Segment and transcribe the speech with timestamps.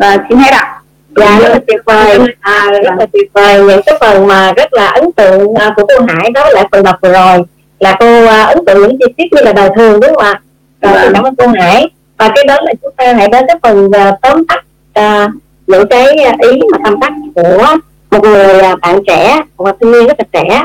[0.00, 0.80] và xin hết ạ
[1.16, 2.18] dạ rất là tuyệt vời.
[2.40, 3.64] à, rất là tuyệt vời.
[3.64, 6.84] Những cái phần mà rất là ấn tượng à, của cô Hải đó là phần
[6.84, 7.38] đọc vừa rồi.
[7.80, 10.40] Là cô à, ấn tượng những chi tiết như là đời thường đúng không ạ?
[10.82, 11.10] Rồi dạ.
[11.14, 11.90] cảm ơn cô Hải.
[12.18, 15.28] Và cái đó là chúng ta hãy đến cái phần à, tóm tắt à,
[15.66, 16.06] những cái
[16.38, 17.66] ý mà tâm đắc của
[18.10, 20.62] một người à, bạn trẻ một thanh niên rất là trẻ.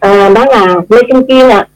[0.00, 1.66] À, đó là Lê Trung Kiên ạ.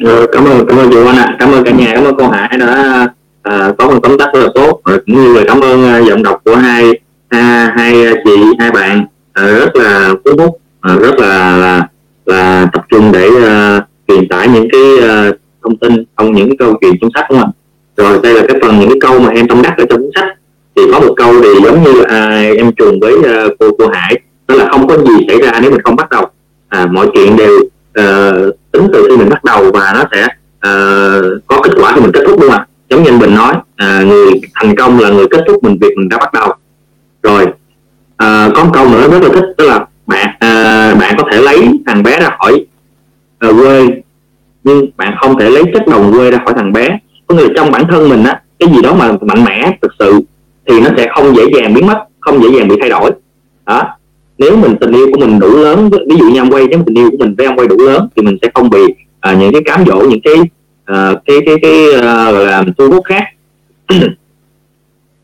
[0.00, 1.36] Rồi cảm ơn cảm ơn chị Oanh ạ.
[1.38, 3.06] Cảm ơn cả nhà cảm ơn cô Hải đã
[3.42, 4.80] à, có một tóm tắt rất là tốt.
[4.84, 8.36] Và cũng như là cảm ơn à, giọng đọc của hai à, hai à, chị
[8.58, 11.88] hai bạn à, rất là cuốn hút à, rất là, là
[12.26, 15.30] là tập trung để à, truyền tải những cái à,
[15.62, 17.50] thông tin trong những câu chuyện trong sách đúng không
[17.96, 20.10] rồi đây là cái phần những cái câu mà em tâm đắc ở trong cuốn
[20.14, 20.28] sách.
[20.76, 24.20] Thì có một câu thì giống như à, em trùng với à, cô cô Hải
[24.48, 26.26] đó là không có gì xảy ra nếu mình không bắt đầu.
[26.68, 27.60] À, mọi chuyện đều
[27.94, 28.32] à,
[28.72, 30.28] tính từ khi mình bắt đầu và nó sẽ
[30.60, 30.72] à,
[31.46, 33.54] có kết quả khi mình kết thúc đúng không ạ giống như anh Bình nói
[33.76, 36.52] à, người thành công là người kết thúc mình việc mình đã bắt đầu.
[37.22, 37.46] Rồi
[38.16, 41.42] à, có một câu nữa rất là thích đó là bạn à, bạn có thể
[41.42, 42.64] lấy thằng bé ra khỏi
[43.38, 43.86] à, quê
[44.64, 46.98] nhưng bạn không thể lấy chất đồng quê ra khỏi thằng bé.
[47.26, 49.92] Có nghĩa là trong bản thân mình á cái gì đó mà mạnh mẽ thực
[49.98, 50.20] sự
[50.68, 53.10] thì nó sẽ không dễ dàng biến mất không dễ dàng bị thay đổi.
[53.66, 53.82] Đó.
[54.38, 56.98] Nếu mình tình yêu của mình đủ lớn ví dụ như em quay nếu tình
[56.98, 58.82] yêu của mình với em quay đủ lớn thì mình sẽ không bị
[59.20, 60.34] à, những cái cám dỗ những cái
[60.92, 62.02] à, cái cái cái uh,
[62.34, 63.24] gọi là thu hút khác.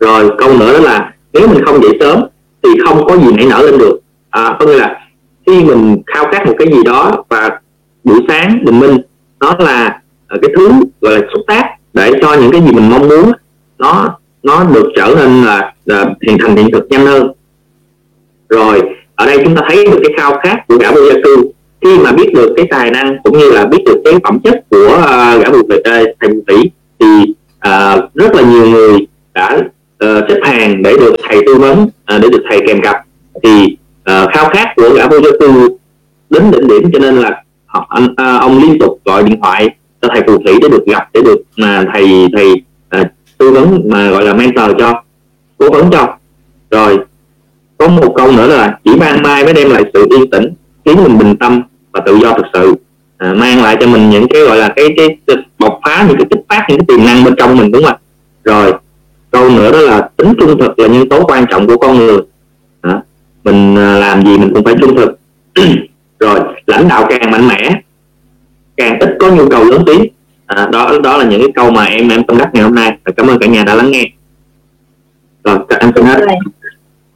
[0.01, 2.23] Rồi câu nữa đó là nếu mình không dậy sớm
[2.63, 4.01] thì không có gì nảy nở lên được.
[4.31, 5.01] À, có nghĩa là
[5.47, 7.61] khi mình khao khát một cái gì đó và
[8.05, 8.99] buổi sáng bình minh
[9.41, 12.91] nó là ờ, cái thứ gọi là xúc tác để cho những cái gì mình
[12.91, 13.33] mong muốn
[13.79, 17.33] nó nó được trở nên là, là hiện thành hiện thực nhanh hơn.
[18.49, 18.83] Rồi
[19.15, 21.99] ở đây chúng ta thấy được cái khao khát của cả vô gia cư khi
[21.99, 24.87] mà biết được cái tài năng cũng như là biết được cái phẩm chất của
[24.87, 25.83] uh, gã bùi uh,
[26.21, 26.57] thầy bù tỷ
[26.99, 27.35] thì
[27.69, 29.59] uh, rất là nhiều người đã
[30.05, 32.97] uh, xếp hàng để được thầy tư vấn uh, để được thầy kèm cặp.
[33.43, 33.77] Thì
[34.11, 35.69] uh, khao khát của gã vô tư
[36.31, 39.69] đến đỉnh điểm cho nên là họ, anh, uh, ông liên tục gọi điện thoại
[40.03, 42.53] cho thầy phù thủy để được gặp để được mà thầy thầy
[43.01, 43.07] uh,
[43.39, 45.03] tư vấn mà gọi là mentor cho
[45.59, 46.17] cố vấn cho.
[46.71, 46.99] Rồi
[47.79, 50.53] có một câu nữa là chỉ ban mai mới đem lại sự yên tĩnh
[50.85, 51.63] khiến mình bình tâm
[51.93, 52.75] và tự do thực sự
[53.19, 56.17] à, mang lại cho mình những cái gọi là cái cái, cái bộc phá những
[56.17, 57.99] cái kích phát những cái tiềm năng bên trong mình đúng không ạ?
[58.45, 58.73] Rồi
[59.31, 62.19] câu nữa đó là tính trung thực là nhân tố quan trọng của con người.
[62.81, 63.03] À,
[63.45, 65.19] mình làm gì mình cũng phải trung thực.
[66.21, 67.83] Rồi lãnh đạo càng mạnh mẽ
[68.77, 70.07] càng ít có nhu cầu lớn tiếng.
[70.47, 72.97] À, đó đó là những cái câu mà em em tâm đắc ngày hôm nay.
[73.05, 74.11] Và cảm ơn cả nhà đã lắng nghe.
[75.45, 76.21] Rồi em tâm đắc.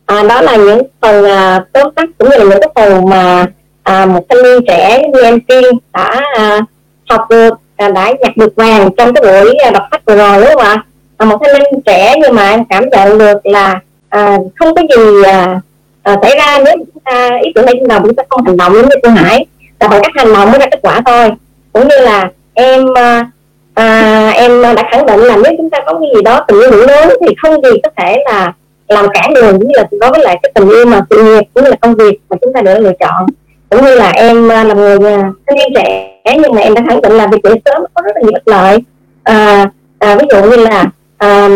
[0.06, 3.46] À, đó là những phần uh, tóm tắt cũng như là những cái phần mà
[3.82, 6.60] à, một thanh niên trẻ như em tiên đã à,
[7.08, 10.40] học được à, đã nhặt được vàng trong cái buổi à, đọc sách vừa rồi
[10.40, 10.84] đúng không ạ?
[11.16, 14.82] À, một thanh niên trẻ nhưng mà em cảm nhận được là à, không có
[14.96, 15.60] gì à,
[16.02, 18.56] à, xảy ra nếu chúng ta ý tưởng này trong đầu chúng ta không hành
[18.56, 19.46] động giống như cô Hải.
[19.80, 21.30] Là bằng cách hành động mới ra kết quả thôi.
[21.72, 23.30] Cũng như là em à,
[23.74, 26.70] à, em đã khẳng định là nếu chúng ta có cái gì đó tình yêu
[26.70, 28.52] đủ lớn thì không gì có thể là
[28.88, 31.64] làm cản đường như là đối với lại cái tình yêu mà sự nghiệp cũng
[31.64, 33.26] như là công việc mà chúng ta được lựa chọn
[33.72, 36.82] cũng như là em à, là người à, thanh niên trẻ nhưng mà em đã
[36.88, 38.78] khẳng định là việc dậy sớm có rất là nhiều ích lợi.
[39.22, 40.84] À, à, ví dụ như là
[41.18, 41.48] à,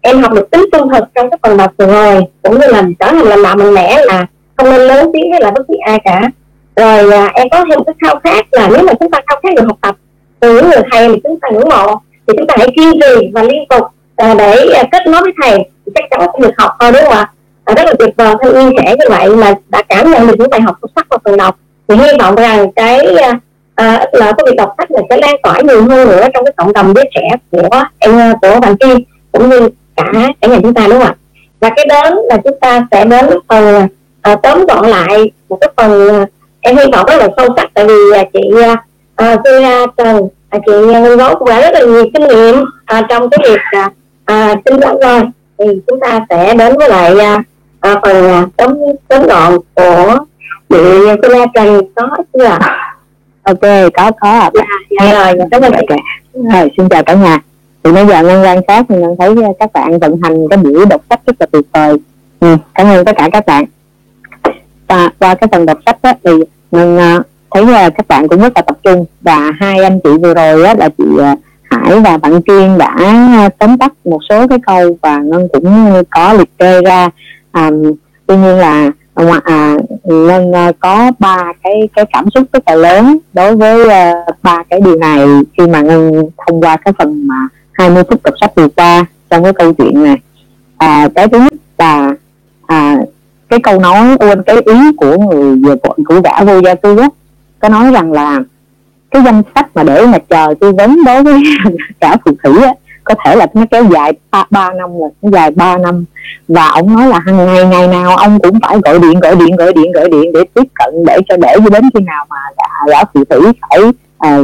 [0.00, 2.82] em học được tính trung thực trong cái phần đọc vừa rồi cũng như là
[3.00, 4.26] trở thành lãnh đạo mạnh mẽ là
[4.56, 6.30] không nên lớn tiếng hay là bất kỳ ai cả.
[6.76, 9.54] Rồi à, em có thêm cái khao khát là nếu mà chúng ta khao khát
[9.56, 9.96] được học tập
[10.40, 13.30] từ những người thầy mà chúng ta ngưỡng mộ thì chúng ta hãy kiên trì
[13.34, 13.82] và liên tục
[14.16, 15.58] à, để à, kết nối với thầy.
[15.86, 17.30] Thì chắc chắn sẽ được học thôi đúng không ạ?
[17.66, 20.50] Rất là tuyệt vời thanh niên trẻ như vậy mà đã cảm nhận được những
[20.50, 21.58] bài học sâu sắc qua phần đọc
[21.88, 23.38] thì hy vọng rằng cái à,
[23.74, 26.52] à, lợi của việc đọc sách này sẽ lan tỏa nhiều hơn nữa trong cái
[26.56, 28.98] cộng đồng giới trẻ của em ờ, của bạn Kim
[29.32, 31.14] cũng như cả cả nhà chúng ta đúng không ạ?
[31.60, 33.88] Và cái đến là chúng ta sẽ đến phần
[34.32, 36.28] uh, tóm gọn lại một cái phần uh,
[36.60, 37.70] em hy vọng rất là sâu sắc.
[37.74, 38.40] Tại vì uh, chị
[39.16, 43.04] à, Syria Trần uh, chị Ngân Gấu cũng đã rất là nhiều kinh nghiệm uh,
[43.08, 43.92] trong cái việc uh,
[44.24, 45.20] à, sinh rồi
[45.58, 47.42] thì chúng ta sẽ đến với lại uh,
[47.84, 48.74] à, phần à, tóm
[49.08, 50.18] tóm gọn của
[50.68, 50.76] chị
[51.22, 52.94] Syria Trần có chưa ạ?
[53.42, 53.60] ok
[53.94, 54.50] có có ạ.
[54.54, 54.62] Dạ,
[55.00, 55.94] dạ rồi cảm ơn chị.
[56.52, 57.38] Rồi xin chào cả nhà.
[57.82, 60.86] Thì bây giờ ngân quan sát thì ngân thấy các bạn vận hành cái buổi
[60.86, 61.96] đọc sách rất là tuyệt vời.
[62.40, 63.64] Ừ, cảm ơn tất cả các bạn.
[64.88, 66.30] Và qua cái phần đọc sách đó, thì
[66.70, 69.04] ngân uh, thấy là các bạn cũng rất là tập trung.
[69.20, 71.38] Và hai anh chị vừa rồi á, là chị uh,
[71.70, 72.94] Hải và bạn Kiên đã
[73.58, 77.08] tóm tắt một số cái câu và ngân cũng có liệt kê ra
[77.54, 77.92] um,
[78.26, 78.90] tuy nhiên là
[79.44, 83.80] à, ngân uh, à, có ba cái cái cảm xúc rất là lớn đối với
[83.82, 85.26] uh, ba cái điều này
[85.58, 89.44] khi mà ngân thông qua cái phần mà 20 phút đọc sách vừa qua trong
[89.44, 90.16] cái câu chuyện này.
[90.76, 92.14] À, cái thứ nhất là
[92.66, 92.98] à,
[93.48, 97.08] cái câu nói quên cái ý của người gọi của gã vô gia cư á
[97.58, 98.40] có nói rằng là
[99.10, 101.42] cái danh sách mà để mà chờ tư vấn đối với
[102.00, 102.74] cả phù thủy á
[103.04, 104.12] có thể là nó kéo dài
[104.50, 106.04] ba năm rồi nó dài 3 năm.
[106.48, 109.56] Và ông nói là hàng ngày ngày nào ông cũng phải gọi điện gọi điện
[109.56, 112.36] gọi điện gọi điện để tiếp cận để cho để cho đến khi nào mà
[112.56, 113.80] gã, gã phù thủy phải
[114.18, 114.38] à,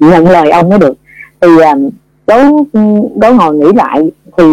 [0.00, 0.94] nhận lời ông mới được.
[1.40, 1.74] Thì ờ, à,
[2.26, 2.64] đố
[3.14, 4.44] đố ngồi nghĩ lại thì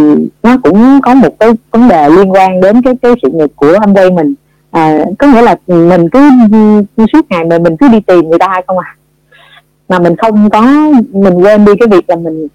[0.43, 3.77] nó cũng có một cái vấn đề liên quan đến cái cái sự nghiệp của
[3.79, 4.33] anh đây mình.
[4.71, 6.29] À, có nghĩa là mình cứ
[7.13, 8.95] suốt ngày mà mình cứ đi tìm người ta không à?
[9.89, 10.61] Mà mình không có
[11.11, 12.47] mình quên đi cái việc là mình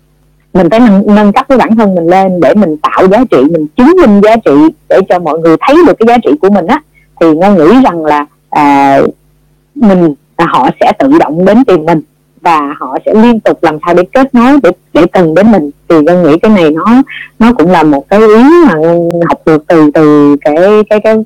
[0.56, 3.38] mình phải nâng, nâng cấp cái bản thân mình lên để mình tạo giá trị
[3.50, 4.52] mình chứng minh giá trị
[4.88, 6.82] để cho mọi người thấy được cái giá trị của mình á.
[7.20, 9.00] Thì ngân nghĩ rằng là à,
[9.74, 12.00] mình là họ sẽ tự động đến tìm mình
[12.40, 15.70] và họ sẽ liên tục làm sao để kết nối để để cần đến mình.
[15.88, 17.02] Thì ngân nghĩ cái này nó
[17.38, 18.74] nó cũng là một cái ý mà
[19.28, 20.56] học được từ từ cái
[20.90, 21.16] cái cái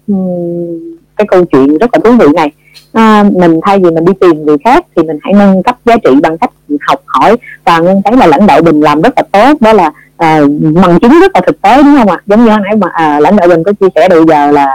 [1.16, 2.50] cái câu chuyện rất là thú vị này
[2.92, 5.96] à, mình thay vì mình đi tìm người khác thì mình hãy nâng cấp giá
[6.04, 6.50] trị bằng cách
[6.80, 9.60] học hỏi và ngân thấy là lãnh đạo bình làm rất là tốt.
[9.60, 12.18] Đó là à, bằng chứng rất là thực tế đúng không ạ?
[12.26, 14.68] Giống như hồi nãy mà à, lãnh đạo bình có chia sẻ bây giờ là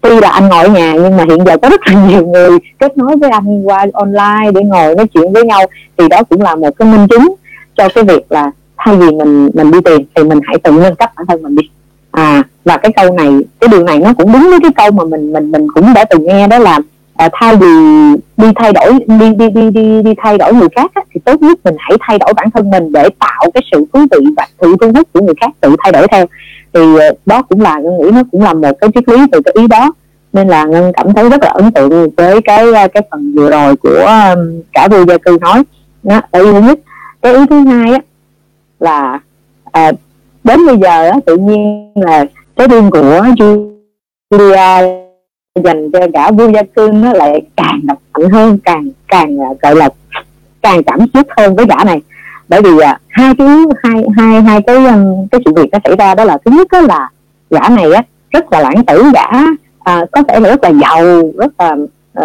[0.00, 2.50] tuy là anh ngồi ở nhà nhưng mà hiện giờ có rất là nhiều người
[2.78, 5.66] kết nối với anh qua online để ngồi nói chuyện với nhau.
[5.98, 7.34] Thì đó cũng là một cái minh chứng
[7.76, 10.96] cho cái việc là thay vì mình mình đi tìm thì mình hãy tự nâng
[10.96, 11.70] cấp bản thân mình đi.
[12.10, 13.28] À và cái câu này
[13.60, 16.04] cái điều này nó cũng đúng với cái câu mà mình mình mình cũng đã
[16.04, 16.78] từng nghe đó là
[17.20, 17.66] à, thay vì
[18.36, 21.42] đi thay đổi đi đi đi đi đi thay đổi người khác á, thì tốt
[21.42, 24.46] nhất mình hãy thay đổi bản thân mình để tạo cái sự thú vị và
[24.60, 26.26] sự thu hút của người khác tự thay đổi theo.
[26.72, 29.40] Thì ờ, đó cũng là ngân nghĩ nó cũng là một cái triết lý từ
[29.44, 29.92] cái ý đó.
[30.32, 33.50] Nên là ngân cảm thấy rất là ấn tượng với cái ờ, cái phần vừa
[33.50, 34.34] rồi của
[34.72, 35.62] cả Vua gia cư nói.
[36.02, 36.78] Đó, ý thứ nhất.
[37.22, 38.00] Cái ý thứ hai á
[38.80, 39.20] là
[39.72, 39.92] à,
[40.44, 42.24] đến bây giờ á, tự nhiên là
[42.56, 43.24] cái đêm của
[44.30, 45.09] Julia
[45.54, 49.48] dành cho cả vua gia cư nó lại càng độc mạnh hơn càng càng à,
[49.62, 49.88] gọi là
[50.62, 52.00] càng cảm xúc hơn với gã này.
[52.48, 53.48] Bởi vì à, hai cái
[53.82, 54.98] hai hai hai cái à,
[55.30, 57.08] cái sự việc nó xảy ra đó là thứ nhất đó là
[57.50, 59.26] gã này á rất là lãng tử gã
[59.78, 61.76] à, có thể là rất là giàu rất là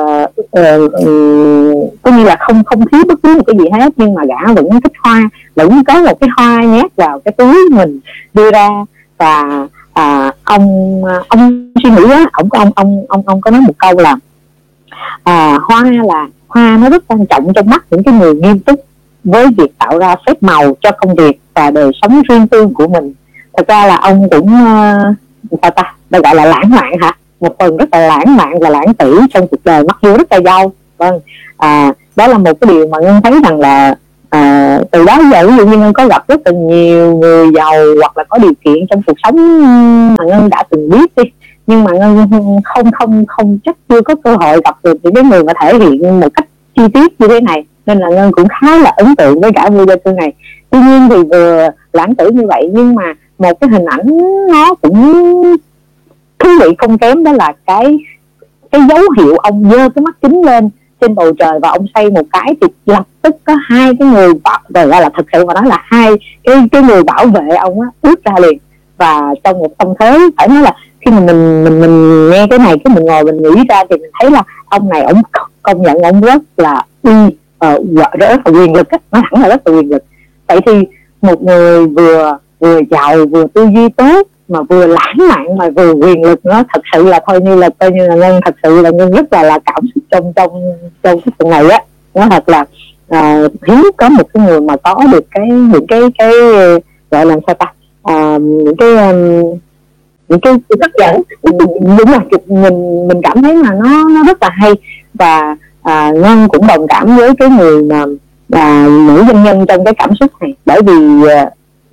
[0.01, 0.29] uh,
[0.59, 4.13] uh, uh, có như là không không thiếu bất cứ một cái gì hết nhưng
[4.13, 7.99] mà gã vẫn thích hoa vẫn có một cái hoa nhét vào cái túi mình
[8.33, 8.69] đưa ra.
[9.17, 13.61] Và à, ông à, ông suy nghĩ á ông ông ông ông ông có nói
[13.61, 14.15] một câu là
[15.23, 18.85] à, hoa là hoa nó rất quan trọng trong mắt những cái người nghiêm túc
[19.23, 22.87] với việc tạo ra phép màu cho công việc và đời sống riêng tư của
[22.87, 23.13] mình.
[23.57, 25.15] Thật ra là ông cũng uh,
[25.61, 27.11] sao ta đây gọi là lãng mạn hả?
[27.39, 30.31] Một phần rất là lãng mạn và lãng tử trong cuộc đời mắc vô rất
[30.31, 30.71] là giàu.
[30.97, 31.19] Vâng
[31.57, 33.95] à, đó là một cái điều mà ngân thấy rằng là
[34.35, 37.73] à, từ đó giờ ví dụ như ngân có gặp rất là nhiều người giàu
[37.99, 39.35] hoặc là có điều kiện trong cuộc sống
[40.15, 41.23] mà ngân đã từng biết đi.
[41.67, 42.29] Nhưng mà ngân
[42.63, 45.79] không không không chắc chưa có cơ hội gặp được những cái người mà thể
[45.79, 47.65] hiện một cách chi tiết như thế này.
[47.85, 50.33] Nên là ngân cũng khá là ấn tượng với cả video tư này
[50.75, 54.17] tuy nhiên thì vừa lãng tử như vậy nhưng mà một cái hình ảnh
[54.51, 55.03] nó cũng
[56.39, 57.97] thú vị không kém đó là cái
[58.71, 60.69] cái dấu hiệu ông dơ cái mắt kính lên
[61.01, 64.33] trên bầu trời và ông xây một cái thì lập tức có hai cái người
[64.43, 66.11] bảo rồi là thật sự mà nói là hai
[66.43, 68.57] cái cái người bảo vệ ông á bước ra liền.
[68.97, 70.73] Và trong một tâm thế phải nói là
[71.05, 73.97] khi mà mình mình mình nghe cái này cái mình ngồi mình nghĩ ra thì
[73.97, 75.21] mình thấy là ông này ông
[75.61, 77.11] công nhận ông rất là uy
[77.65, 80.03] uh, rất là quyền lực á nó hẳn là rất là quyền lực.
[80.47, 80.73] Vậy thì
[81.21, 85.91] một người vừa vừa giàu vừa tư duy tốt mà vừa lãng mạn mà vừa
[85.93, 88.81] quyền lực nó thật sự là thôi như là coi như là ngân thật sự
[88.81, 90.51] là ngân rất là là cảm xúc trong trong
[91.03, 91.79] trong cái phần này á.
[92.13, 92.65] Nó thật là
[93.09, 96.31] à, hiếm có một cái người mà có được cái những cái cái
[97.11, 97.65] gọi là sao ta
[98.03, 99.57] à, những cái um,
[100.29, 101.21] những cái hấp dẫn
[101.97, 104.71] đúng là mình mình cảm thấy là nó nó rất là hay
[105.13, 108.05] và à, ngân cũng đồng cảm với cái người mà
[108.49, 110.53] là nữ doanh nhân trong cái cảm xúc này.
[110.65, 110.93] Bởi vì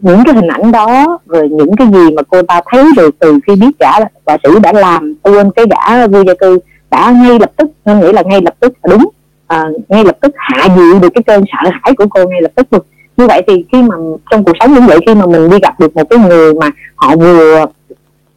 [0.03, 3.39] những cái hình ảnh đó rồi những cái gì mà cô ta thấy được từ
[3.47, 3.91] khi biết gã
[4.25, 6.59] và sĩ đã làm quên cái gã vô gia cư
[6.91, 9.09] đã ngay lập tức nên nghĩ là ngay lập tức là đúng
[9.47, 12.51] à, ngay lập tức hạ dịu được cái cơn sợ hãi của cô ngay lập
[12.55, 12.83] tức luôn.
[13.17, 13.97] Như vậy thì khi mà
[14.31, 16.71] trong cuộc sống như vậy khi mà mình đi gặp được một cái người mà
[16.95, 17.65] họ vừa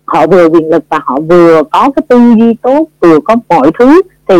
[0.06, 3.72] họ vừa quyền lực và họ vừa có cái tư duy tốt vừa có mọi
[3.80, 4.36] thứ thì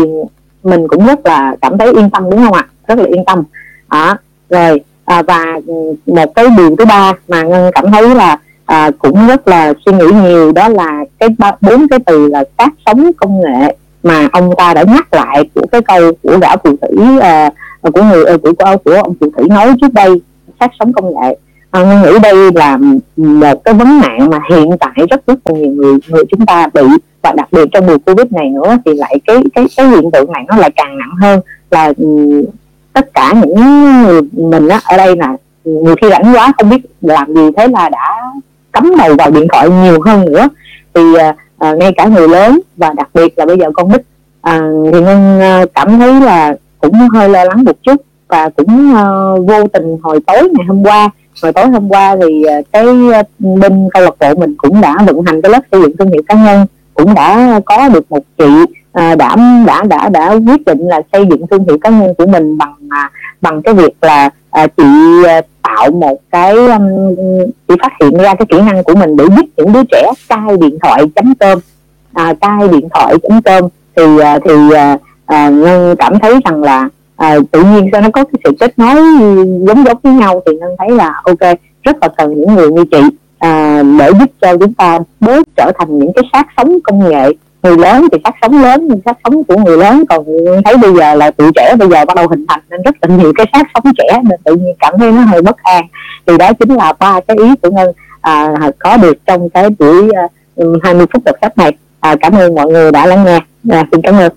[0.62, 2.66] mình cũng rất là cảm thấy yên tâm đúng không ạ?
[2.88, 3.42] Rất là yên tâm.
[3.88, 4.16] À,
[4.50, 5.74] rồi à, và ừ,
[6.06, 9.92] một cái điều thứ ba mà ngân cảm thấy là à, cũng rất là suy
[9.92, 11.28] nghĩ nhiều đó là cái
[11.60, 15.66] bốn cái từ là phát sóng công nghệ mà ông ta đã nhắc lại của
[15.72, 17.50] cái câu của gã phù thủy à,
[17.82, 20.20] của người ờ, của của, của ông phù thủy nói trước đây
[20.60, 21.36] phát sóng công nghệ
[21.70, 22.78] à, ngân nghĩ đây là
[23.16, 26.82] một cái vấn nạn mà hiện tại rất rất nhiều người người chúng ta bị
[27.22, 30.32] và đặc biệt trong mùa covid này nữa thì lại cái cái cái hiện tượng
[30.32, 32.06] này nó lại càng nặng hơn là ừ,
[32.96, 33.54] tất cả những
[34.02, 37.68] người mình á, ở đây là nhiều khi rảnh quá không biết làm gì thế
[37.68, 38.22] là đã
[38.72, 40.48] cắm đầu vào điện thoại nhiều hơn nữa.
[40.94, 44.00] Thì à, à ngay cả người lớn và đặc biệt là bây giờ con nít
[44.40, 44.60] à,
[44.92, 49.48] thì ngân à, cảm thấy là cũng hơi lo lắng một chút và cũng uh,
[49.48, 51.10] vô tình hồi tối ngày hôm qua
[51.42, 52.86] hồi tối hôm qua thì uh, cái
[53.38, 56.22] bên câu lạc bộ mình cũng đã vận hành cái lớp xây dựng thương hiệu
[56.28, 58.44] cá nhân cũng đã có được một chị
[58.96, 59.36] à, đã
[59.66, 62.74] đã đã đã quyết định là xây dựng thương hiệu cá nhân của mình bằng
[62.90, 63.10] à,
[63.40, 64.84] bằng cái việc là à, chị
[65.26, 66.82] à, tạo một cái um,
[67.68, 70.56] chị phát hiện ra cái kỹ năng của mình để giúp những đứa trẻ cai
[70.60, 71.58] điện thoại chấm cơm.
[72.12, 73.64] À, cai điện thoại chấm cơm
[73.96, 78.08] thì à, thì à, à, ngân cảm thấy rằng là à, tự nhiên sao nó
[78.12, 78.96] có cái sự kết nối
[79.66, 82.84] giống giống với nhau thì Ngân thấy là ok rất là cần những người như
[82.90, 83.00] chị
[83.38, 87.32] à, để giúp cho chúng ta bớt trở thành những cái sát sống công nghệ
[87.62, 90.24] người lớn thì sát sống lớn nhưng sát sống của người lớn còn
[90.64, 93.16] thấy bây giờ là tụi trẻ bây giờ bắt đầu hình thành nên rất là
[93.16, 95.86] nhiều cái sát sống trẻ nên tự nhiên cảm thấy nó hơi bất an.
[96.26, 100.10] Thì đó chính là ba cái ý của ngân à, có được trong cái buổi
[100.12, 100.28] à,
[100.62, 101.72] uh, 20 phút đọc sách này.
[102.00, 103.40] À, cảm ơn mọi người đã lắng nghe.
[103.70, 104.32] À, xin cảm ơn.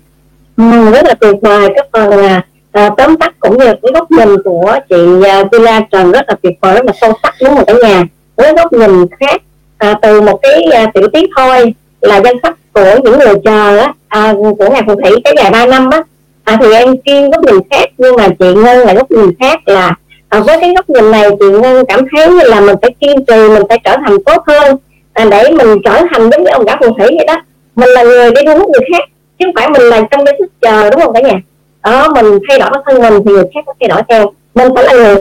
[0.56, 1.68] Ừ, rất là tuyệt vời.
[1.74, 6.12] Các phần là à, tóm tắt cũng như cái góc nhìn của chị uh, Trần
[6.12, 8.04] rất là tuyệt vời rất là sâu sắc đúng không cả nhà?
[8.36, 9.42] Với góc nhìn khác
[9.78, 13.76] à, từ một cái uh, tiểu tiết thôi là danh sách của những người chờ
[13.78, 16.02] á, à, của ngài phù thủy cái dài ba năm á.
[16.44, 19.60] À, thì em kiên góc nhìn khác nhưng mà chị ngân là góc nhìn khác
[19.66, 19.94] là
[20.28, 23.24] à, với cái góc nhìn này chị ngân cảm thấy như là mình phải kiên
[23.26, 24.76] trì mình phải trở thành tốt hơn
[25.12, 27.36] à, để mình trở thành giống như ông cả phù thủy vậy đó.
[27.76, 29.04] Mình là người đi thu hút người khác
[29.38, 31.40] chứ không phải mình là trong cái sức chờ đúng không cả nhà?
[31.82, 34.32] Đó mình thay đổi bản thân mình thì người khác có thay đổi theo.
[34.54, 35.16] Mình phải là người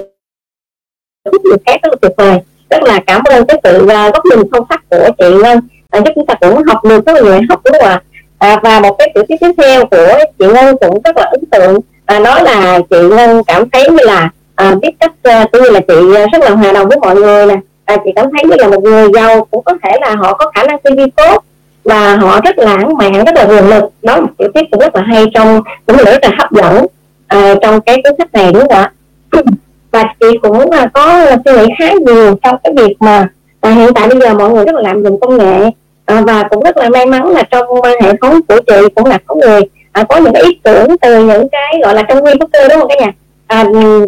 [1.31, 2.37] giúp người khác rất là tuyệt vời.
[2.69, 5.59] Rất là cảm ơn cái sự à, góc nhìn sâu sắc của chị Ngân
[5.89, 8.01] à, giúp chúng ta cũng học được rất là nhiều học đúng không ạ
[8.39, 10.07] à, và một cái tiểu tiết tiếp theo của
[10.39, 11.79] chị Ngân cũng rất là ấn tượng.
[12.05, 15.11] À, đó là chị Ngân cảm thấy như là à, biết cách
[15.43, 15.93] uh, như là chị
[16.31, 17.55] rất là hòa đồng với mọi người nè.
[17.85, 20.51] À, chị cảm thấy như là một người giàu cũng có thể là họ có
[20.55, 21.43] khả năng tư duy tốt
[21.83, 23.83] và họ rất lãng mạn rất là quyền lực.
[24.01, 26.51] Đó là một tiểu tiết cũng rất là hay trong cũng là rất là hấp
[26.51, 26.85] dẫn
[27.35, 28.91] uh, trong cái cuốn sách này đúng không ạ?
[29.91, 33.27] Và chị cũng uh, có suy nghĩ khá nhiều trong cái việc mà
[33.61, 35.69] và hiện tại bây giờ mọi người rất là lạm dụng công nghệ
[36.05, 37.65] à, và cũng rất là may mắn là trong
[38.01, 39.61] hệ thống của chị cũng là có người
[39.91, 42.67] à, có những cái ý tưởng từ những cái gọi là trong nguyên quốc cơ
[42.67, 43.11] đúng không cả nhà
[43.47, 43.65] à,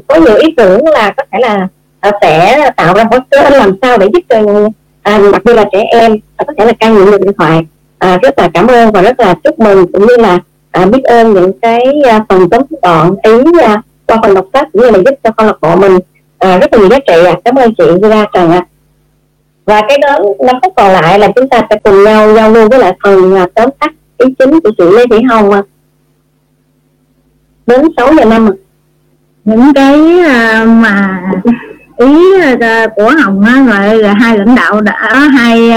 [0.07, 1.67] có nhiều ý tưởng là có thể là
[1.99, 4.69] à, sẽ tạo ra một kênh làm sao để giúp cho
[5.01, 7.65] à, đặc biệt là trẻ em à, có thể là cai nghiện được điện thoại
[7.97, 10.39] à, rất là cảm ơn và rất là chúc mừng cũng như là
[10.71, 13.31] à, biết ơn những cái à, phần tóm gọn ý
[13.63, 15.99] à, qua phần đọc sách cũng như là giúp cho câu lạc bộ mình
[16.39, 17.35] à, rất là nhiều giá trị à.
[17.45, 18.65] cảm ơn chị Vira Trần ạ à
[19.65, 22.69] và cái đó năm phút còn lại là chúng ta sẽ cùng nhau giao lưu
[22.69, 25.61] với lại phần à, tóm tắt ý chính của chị Lê Thị Hồng à.
[27.67, 28.53] đến 6 giờ năm à.
[29.43, 31.21] những cái à, mà
[31.97, 35.71] ý à, của hồng á là, là hai lãnh đạo đã hai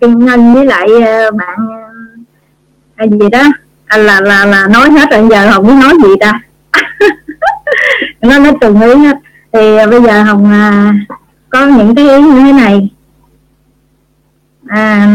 [0.00, 0.86] kim Anh với lại
[1.38, 1.58] bạn
[2.96, 3.42] hay gì đó
[3.86, 6.40] à, là là là nói hết rồi giờ hồng muốn nói gì ta
[8.20, 9.16] nó nói trùng ý hết
[9.52, 10.94] thì bây giờ hồng à,
[11.50, 12.88] có những cái ý như thế này
[14.68, 15.06] à,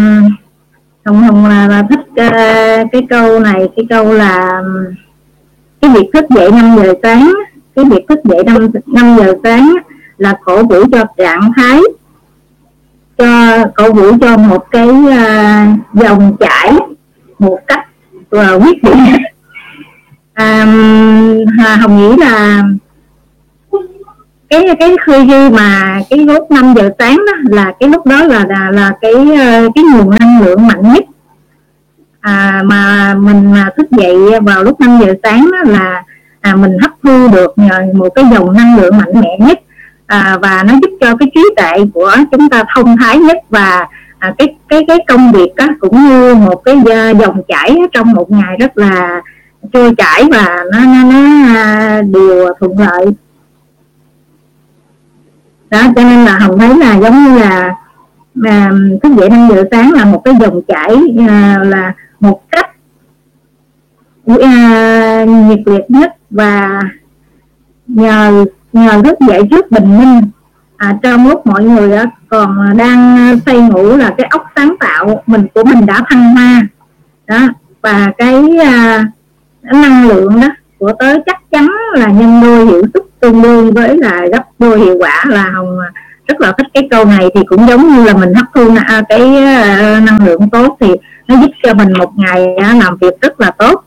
[1.06, 4.62] hồng hồng là, là thích uh, cái câu này cái câu là
[5.82, 7.34] cái việc thức dậy 5 giờ sáng
[7.76, 9.76] cái việc thức dậy 5, 5 giờ sáng
[10.18, 11.82] là cổ vũ cho trạng thái
[13.18, 16.74] cho cổ vũ cho một cái uh, dòng chảy
[17.40, 17.88] một cách
[18.36, 19.06] uh, quyết định.
[20.34, 20.66] À,
[21.82, 22.64] hồng nghĩ là
[24.54, 28.46] cái cái khi mà cái lúc 5 giờ sáng đó là cái lúc đó là
[28.50, 31.04] là, là cái ờ, cái nguồn năng lượng mạnh nhất.
[32.22, 36.04] À, mà mình mà thức dậy vào lúc 5 giờ sáng đó là
[36.42, 39.60] à, mình hấp thu được nhờ một cái dòng năng lượng mạnh mẽ nhất.
[40.08, 43.88] À, và nó giúp cho cái trí tuệ của chúng ta thông thái nhất và
[44.20, 46.76] à, cái cái cái công việc đó cũng như một cái
[47.20, 49.22] dòng chảy trong một ngày rất là
[49.74, 53.06] trôi chảy và nó nó, nó à, đều thuận lợi
[55.74, 57.75] đó cho nên là hồng thấy là giống như là
[58.44, 58.72] à,
[59.03, 60.96] thức dậy năm giờ sáng là một cái dòng chảy
[61.27, 62.70] à, là một cách
[64.42, 66.82] à, nhiệt liệt nhất và
[67.88, 70.22] nhờ nhờ thức dậy trước bình minh.
[70.77, 75.24] À, trong lúc mọi người đó còn đang say ngủ là cái óc sáng tạo
[75.27, 76.62] mình của mình đã thăng hoa.
[77.27, 77.48] Đó
[77.82, 79.06] và cái à,
[79.62, 80.48] năng lượng đó
[80.80, 84.80] của tới chắc chắn là nhân đôi hiệu suất tương đương với là gấp đôi
[84.80, 85.90] hiệu quả là hồng à,
[86.28, 89.02] rất là thích cái câu này thì cũng giống như là mình hấp thu à,
[89.10, 90.88] cái à, năng lượng tốt thì
[91.28, 92.48] nó giúp cho mình một ngày
[92.80, 93.84] làm việc rất là tốt.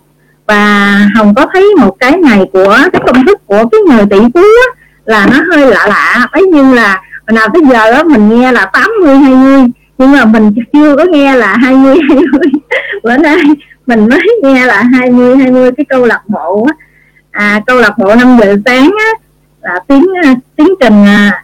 [0.47, 4.19] Và hồng có thấy một cái này của cái công thức của cái người tỷ
[4.35, 8.29] phú á, là nó hơi lạ lạ ấy như là nào tới giờ đó mình
[8.29, 9.67] nghe là 80 20
[9.99, 12.27] nhưng mà mình chưa có nghe là 20 20
[13.03, 13.39] bữa nay
[13.87, 16.75] mình mới nghe là 20 20 cái câu lạc bộ á.
[17.31, 19.26] À, câu lạc bộ 5 giờ sáng á
[19.67, 21.43] là tiến à, tiến trình à,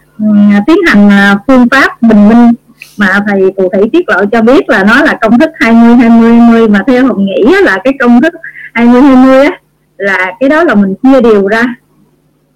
[0.53, 1.11] à, tiến hành
[1.47, 2.53] phương pháp bình minh.
[2.97, 6.35] Mà thầy cụ thể tiết lộ cho biết là nó là công thức 20 20
[6.35, 8.35] 20 mà theo hồng nghĩ là cái công thức
[8.75, 9.51] 20 20 á
[9.97, 11.65] là cái đó là mình chia đều ra.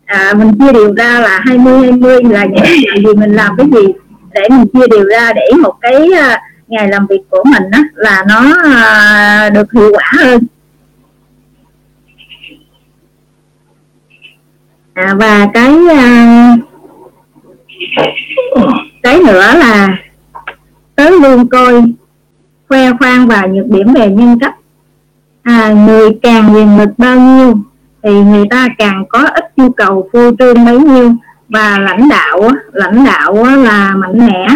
[0.04, 3.66] À, mình chia đều ra là 20 20 là những cái gì mình làm cái
[3.72, 3.92] gì
[4.32, 6.10] để mình chia đều ra để một cái
[6.68, 8.42] ngày làm việc của mình á là nó
[9.50, 10.42] được hiệu quả hơn.
[14.96, 16.60] À, và cái uh,
[19.02, 19.98] cái nữa là
[20.94, 21.82] tới luôn coi
[22.68, 24.54] khoe khoang và nhược điểm về nhân cách.
[25.42, 27.54] À, người càng quyền lực bao nhiêu
[28.02, 31.12] thì người ta càng có ít nhu cầu phô trương bấy nhiêu.
[31.48, 34.48] Và lãnh đạo lãnh đạo là mạnh mẽ.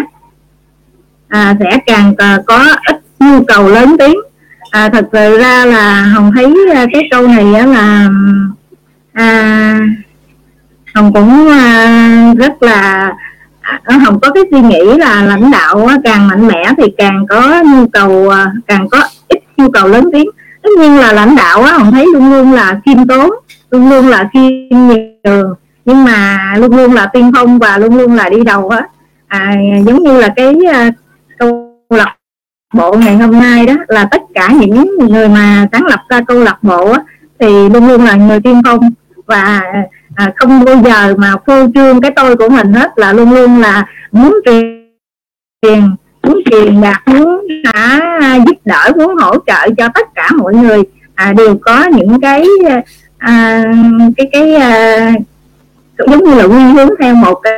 [1.28, 4.16] À, sẽ càng à, có ít nhu cầu lớn tiếng.
[4.70, 8.08] À, thật sự ra là hồng thấy à, cái câu này là
[9.12, 9.78] à,
[10.94, 13.12] hồng cũng ờ, rất là
[13.84, 17.26] ờ, hồng có cái suy nghĩ là lãnh đạo ờ, càng mạnh mẽ thì càng
[17.28, 18.32] có nhu cầu
[18.66, 20.30] càng có ít nhu cầu lớn tiếng.
[20.62, 23.30] Tất nhiên là lãnh đạo á hồng thấy luôn luôn là khiêm tốn
[23.70, 24.78] luôn luôn là khiêm
[25.24, 25.54] nhường.
[25.84, 28.82] Nhưng mà luôn luôn là tiên phong và luôn luôn là đi đầu á.
[29.28, 29.54] À,
[29.86, 30.54] giống như là cái
[31.38, 32.16] câu lạc
[32.74, 36.38] bộ ngày hôm nay đó là tất cả những người mà sáng lập ra câu
[36.38, 37.00] lạc bộ á,
[37.38, 38.90] thì luôn luôn là người tiên phong.
[39.26, 39.62] Và
[40.20, 43.60] à, không bao giờ mà phô trương cái tôi của mình hết là luôn luôn
[43.60, 50.06] là muốn truyền muốn truyền đạt muốn à, giúp đỡ muốn hỗ trợ cho tất
[50.14, 50.82] cả mọi người.
[51.14, 52.44] À, đều có những cái
[53.18, 53.64] à,
[54.16, 55.12] cái cái à,
[55.98, 57.52] giống như là quy hướng theo một cái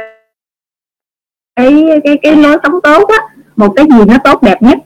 [1.57, 3.19] cái cái, cái lối sống tốt á
[3.57, 4.79] một cái gì nó tốt đẹp nhất.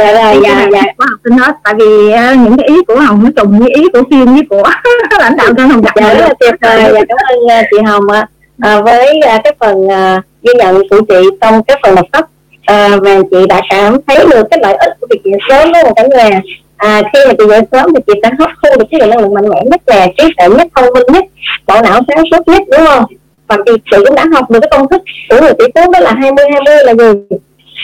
[0.00, 0.82] Dạ rồi dạ dạ.
[0.96, 1.54] của học sinh hết?
[1.64, 4.42] Tại vì uh, những cái ý của hồng nó trùng với ý của phim với
[4.50, 4.62] của
[5.20, 6.90] lãnh đạo nên hồng gặp dạ rất là tuyệt vời.
[6.94, 8.26] Dạ cảm ơn uh, chị hồng ạ.
[8.60, 12.24] À, với uh, cái phần uh, ghi nhận của chị trong cái phần đọc sách
[12.24, 15.84] uh, và chị đã cảm thấy được cái lợi ích của việc dậy sớm với
[15.84, 16.40] một cả nhà.
[16.76, 19.34] À, khi mà chị dậy sớm thì chị sẽ hấp thu được cái năng lượng
[19.34, 21.24] mạnh mẽ nhất là trí tuệ nhất thông minh nhất
[21.66, 23.04] bộ não sáng suốt nhất đúng không?
[23.48, 26.00] Và chị, chị cũng đã học được cái công thức của người tỷ phú đó
[26.00, 27.36] là 20 20 là gì?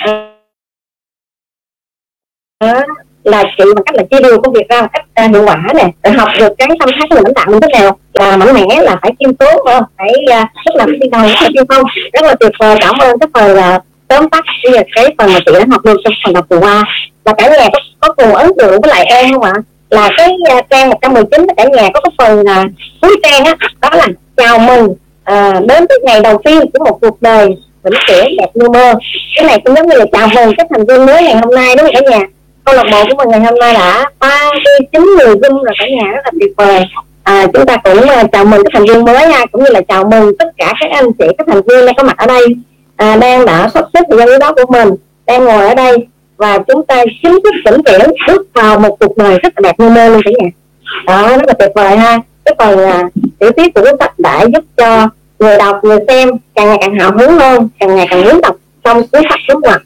[0.07, 0.36] À,
[2.59, 2.83] Ờ,
[3.25, 5.57] là chị bằng cách là chia đều công việc ra một cách à, hiệu quả
[5.75, 7.99] nè để học được cái tâm thái của mình lãnh đạo như thế nào.
[8.15, 11.43] Là mạnh mẽ là phải kiêm tốn không phải à, rất là đi đầu rất
[11.43, 14.45] là tiên phong rất là tuyệt vời cảm ơn cái phần là à, tóm tắt
[14.65, 16.85] bây giờ cái phần mà chị đã học được trong phần đọc vừa qua.
[17.25, 19.53] Là cả nhà có, có cùng ấn tượng với lại em không ạ?
[19.91, 22.71] Là cái uh, trang 119 cả nhà có cái phần uh,
[23.03, 26.99] cuối trang á đó là chào mừng uh, đến cái ngày đầu tiên của một
[27.01, 27.49] cuộc đời
[27.83, 28.95] vĩnh viễn đẹp như mơ.
[29.37, 31.77] Cái này cũng giống như là chào mừng các thành viên mới ngày hôm nay
[31.77, 32.27] đúng không cả nhà?
[32.67, 34.51] Câu lạc bộ của mình ngày hôm nay đã ba
[34.93, 36.83] chín người zoom rồi cả nhà rất là tuyệt vời.
[37.23, 39.81] À, chúng ta cũng uh, chào mừng các thành viên mới nha, cũng như là
[39.89, 42.47] chào mừng tất cả các anh chị các thành viên đang có mặt ở đây.
[42.97, 44.89] À, đang đã sắp xếp thời gian đó của mình
[45.27, 45.97] đang ngồi ở đây.
[46.37, 47.93] Và chúng ta chính thức chuẩn bị
[48.27, 50.49] bước vào một cuộc đời rất là đẹp như mơ luôn cả nhà.
[51.07, 52.19] Đó rất là tuyệt vời ha.
[52.45, 53.03] Cái phần à,
[53.39, 56.99] tiểu tiết của cuốn sách đã giúp cho người đọc người xem càng ngày càng
[56.99, 59.79] hào hứng hơn càng ngày càng muốn đọc trong cuốn sách đúng không ạ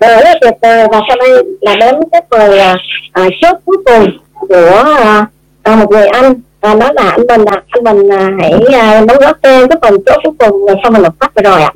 [0.00, 2.76] đều rất là tuyệt vời và sau đây là đến cái phần à,
[3.12, 4.06] à, chốt cuối cùng
[4.48, 5.26] của à,
[5.62, 6.34] à, một người anh.
[6.60, 7.62] À, đó là anh Bình à.
[7.68, 11.02] anh Bình à, hãy à, đóng góp thêm cái phần chốt cuối cùng sau mình
[11.02, 11.72] đọc sách rồi ạ.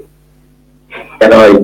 [1.21, 1.55] Dạ rồi.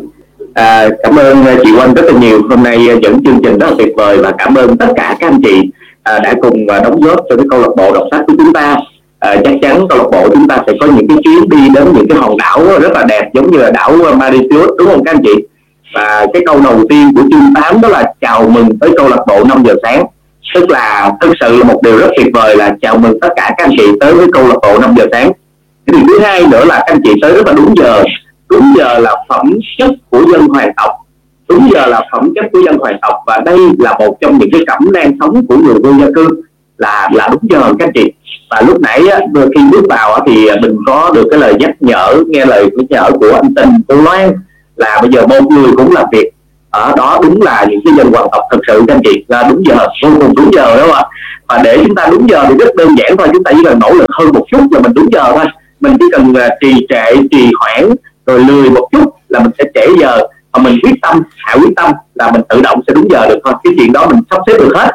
[0.54, 2.40] À, cảm ơn à, chị Oanh rất là nhiều.
[2.50, 5.26] Hôm nay dẫn chương trình rất là tuyệt vời và cảm ơn tất cả các
[5.26, 5.70] anh chị
[6.02, 8.52] à, đã cùng à, đóng góp cho cái câu lạc bộ đọc sách của chúng
[8.52, 8.76] ta.
[9.18, 11.92] À, chắc chắn câu lạc bộ chúng ta sẽ có những cái chuyến đi đến
[11.94, 15.14] những cái hòn đảo rất là đẹp giống như là đảo Mauritius đúng không các
[15.14, 15.34] anh chị?
[15.94, 19.20] Và cái câu đầu tiên của chương 8 đó là chào mừng tới câu lạc
[19.26, 20.04] bộ 5 giờ sáng.
[20.54, 23.54] Tức là thực sự là một điều rất tuyệt vời là chào mừng tất cả
[23.56, 25.32] các anh chị tới với câu lạc bộ 5 giờ sáng.
[25.86, 28.04] Cái điều thứ hai nữa là các anh chị tới rất là đúng giờ.
[28.48, 30.90] Đúng giờ là phẩm chất của dân hoàng tộc.
[31.48, 33.14] Đúng giờ là phẩm chất của dân hoàng tộc.
[33.26, 36.42] Và đây là một trong những cái cẩm nang sống của người vô gia cư
[36.78, 38.12] là là đúng giờ các anh chị.
[38.50, 42.22] Và lúc nãy á, khi bước vào thì mình có được cái lời nhắc nhở
[42.26, 44.32] nghe lời nhắc nhở của anh tình cô Loan
[44.78, 46.30] là bây giờ bao người cũng làm việc.
[46.70, 49.24] Ở đó đúng là những cái dân hoàng tộc thật sự các anh chị.
[49.28, 51.04] Là đúng giờ vô cùng đúng giờ đúng không ạ?
[51.48, 53.28] Và để chúng ta đúng giờ thì rất đơn giản thôi.
[53.32, 55.44] Chúng ta chỉ cần nỗ lực hơn một chút là mình đúng giờ thôi.
[55.80, 57.94] Mình chỉ cần uh, trì trệ trì hoãn
[58.26, 60.20] rồi lười một chút là mình sẽ trễ giờ.
[60.52, 63.38] Và mình quyết tâm hạ quyết tâm là mình tự động sẽ đúng giờ được
[63.44, 63.54] thôi.
[63.64, 64.90] Cái chuyện đó mình sắp xếp được hết.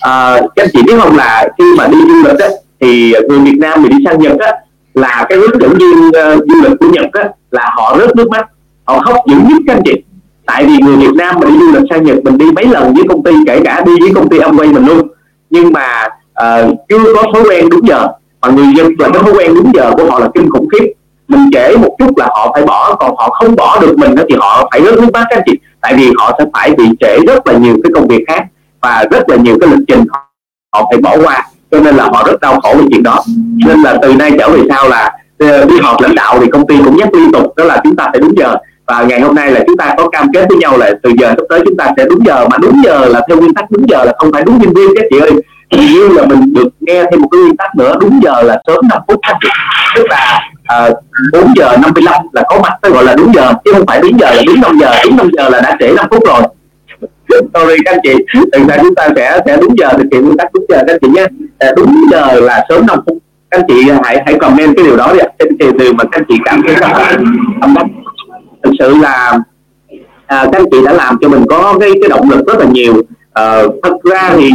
[0.00, 2.48] À, các anh chị biết không là khi mà đi du lịch á,
[2.80, 4.52] thì người Việt Nam mình đi sang Nhật á,
[4.94, 8.28] là cái hướng dẫn viên uh, du lịch của Nhật á, là họ rớt nước
[8.28, 8.46] mắt
[8.84, 10.02] họ hấp dữ nhất các anh chị.
[10.46, 12.94] Tại vì người Việt Nam mình đi du lịch sang Nhật mình đi mấy lần
[12.94, 15.08] với công ty kể cả đi với công ty Amway mình luôn.
[15.50, 16.04] Nhưng mà
[16.42, 18.08] uh, chưa có thói quen đúng giờ.
[18.42, 20.92] Mà người dân là cái thói quen đúng giờ của họ là kinh khủng khiếp.
[21.28, 24.36] Mình trễ một chút là họ phải bỏ còn họ không bỏ được mình thì
[24.38, 25.52] họ phải rất nước mắt các anh chị.
[25.80, 28.44] Tại vì họ sẽ phải bị trễ rất là nhiều cái công việc khác
[28.80, 30.04] và rất là nhiều cái lịch trình
[30.72, 31.46] họ phải bỏ qua.
[31.70, 33.22] Cho nên là họ rất đau khổ về chuyện đó.
[33.66, 36.66] Nên là từ nay trở về sau là ờ, đi họp lãnh đạo thì công
[36.66, 39.34] ty cũng nhắc liên tục đó là chúng ta phải đúng giờ và ngày hôm
[39.34, 41.76] nay là chúng ta có cam kết với nhau là từ giờ sắp tới chúng
[41.76, 42.46] ta sẽ đúng giờ.
[42.50, 44.88] Mà đúng giờ là theo nguyên tắc đúng giờ là không phải đúng nhân viên
[44.96, 45.30] các chị ơi.
[45.70, 48.60] Hình như là mình được nghe thêm một cái nguyên tắc nữa đúng giờ là
[48.66, 49.20] sớm 5 phút
[49.96, 50.90] tức là ờ, à,
[51.32, 54.20] 4 giờ 55 là có mặt tôi gọi là đúng giờ chứ không phải đúng
[54.20, 56.42] giờ là đúng 5 giờ đúng 5 giờ là đã trễ 5 phút rồi.
[57.54, 58.14] Sorry các anh chị
[58.52, 60.92] từ nay chúng ta sẽ sẽ đúng giờ thực hiện nguyên tắc đúng giờ các
[60.92, 61.26] anh chị nhé.
[61.58, 63.18] À, đúng giờ là sớm 5 phút.
[63.50, 65.26] Các anh chị hãy hãy comment cái điều đó đi ạ.
[65.38, 67.16] Từ từ mà các anh chị cảm thấy rất là
[67.60, 67.86] tâm đắc
[68.64, 69.38] thực sự là
[70.26, 72.66] à, các anh chị đã làm cho mình có cái cái động lực rất là
[72.72, 72.94] nhiều.
[73.32, 74.50] À, thật ra thì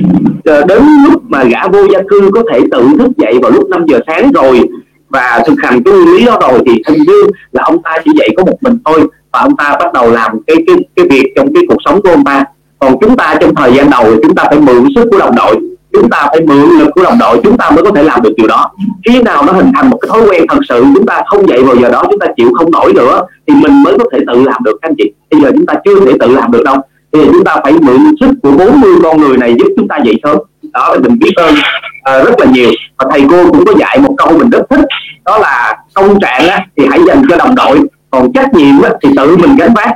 [0.46, 3.70] ờ, đến lúc mà gã vô gia cư có thể tự thức dậy vào lúc
[3.70, 4.62] 5 giờ sáng rồi
[5.10, 8.12] và thực hành cái nguyên lý đó rồi thì hình như là ông ta chỉ
[8.16, 11.34] dậy có một mình thôi và ông ta bắt đầu làm cái cái cái việc
[11.36, 12.44] trong cái cuộc sống của ông ta.
[12.80, 15.36] Còn chúng ta trong thời gian đầu thì chúng ta phải mượn sức của đồng
[15.36, 15.58] đội
[15.94, 18.34] chúng ta phải mượn lực của đồng đội chúng ta mới có thể làm được
[18.38, 18.72] điều đó.
[19.06, 21.64] Khi nào nó hình thành một cái thói quen thật sự chúng ta không dậy
[21.64, 24.44] vào giờ đó chúng ta chịu không nổi nữa thì mình mới có thể tự
[24.44, 25.12] làm được anh chị.
[25.32, 26.76] Bây giờ chúng ta chưa thể tự làm được đâu.
[27.14, 30.16] Thì chúng ta phải mượn sức của 40 con người này giúp chúng ta dậy
[30.24, 30.38] sớm.
[30.74, 31.56] Đó là mình biết ơn
[32.04, 32.70] à, rất là nhiều.
[32.98, 34.86] Và thầy cô cũng có dạy một câu mình rất thích
[35.30, 37.80] đó là công trạng á, thì hãy dành cho đồng đội
[38.12, 39.92] còn trách nhiệm á, thì tự mình gánh vác.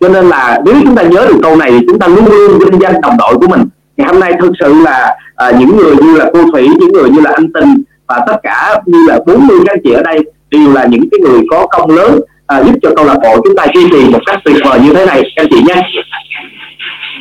[0.00, 2.58] Cho nên là nếu chúng ta nhớ được câu này thì chúng ta luôn luôn
[2.58, 3.64] vinh danh đồng đội của mình
[3.96, 7.10] ngày hôm nay thực sự là à, những người như là cô thủy những người
[7.10, 10.18] như là anh tình và tất cả như là 40 các anh chị ở đây
[10.50, 13.56] đều là những cái người có công lớn à, giúp cho câu lạc bộ chúng
[13.56, 15.82] ta duy trì một cách tuyệt vời như thế này các anh chị nhé.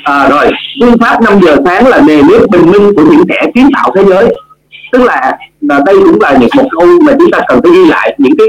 [0.03, 3.45] À, rồi phương pháp 5 giờ sáng là nề nếp bình minh của những kẻ
[3.55, 4.35] kiến tạo thế giới.
[4.91, 7.85] Tức là, là đây cũng là những một câu mà chúng ta cần phải ghi
[7.85, 8.47] lại những cái,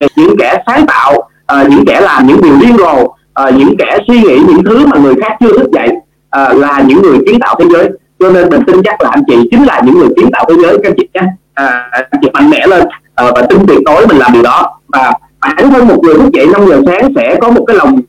[0.00, 3.76] cái những kẻ sáng tạo à, những kẻ làm những điều điên rồ à, những
[3.78, 5.88] kẻ suy nghĩ những thứ mà người khác chưa thức dậy
[6.30, 7.90] à, là những người kiến tạo thế giới.
[8.18, 10.54] Cho nên mình tin chắc là anh chị chính là những người kiến tạo thế
[10.62, 11.20] giới các anh chị nhé.
[11.54, 12.82] À, anh chị mạnh mẽ lên
[13.14, 14.80] à, và tin tuyệt đối mình làm điều đó.
[14.88, 18.00] Và bản thân một người thức dậy 5 giờ sáng sẽ có một cái lòng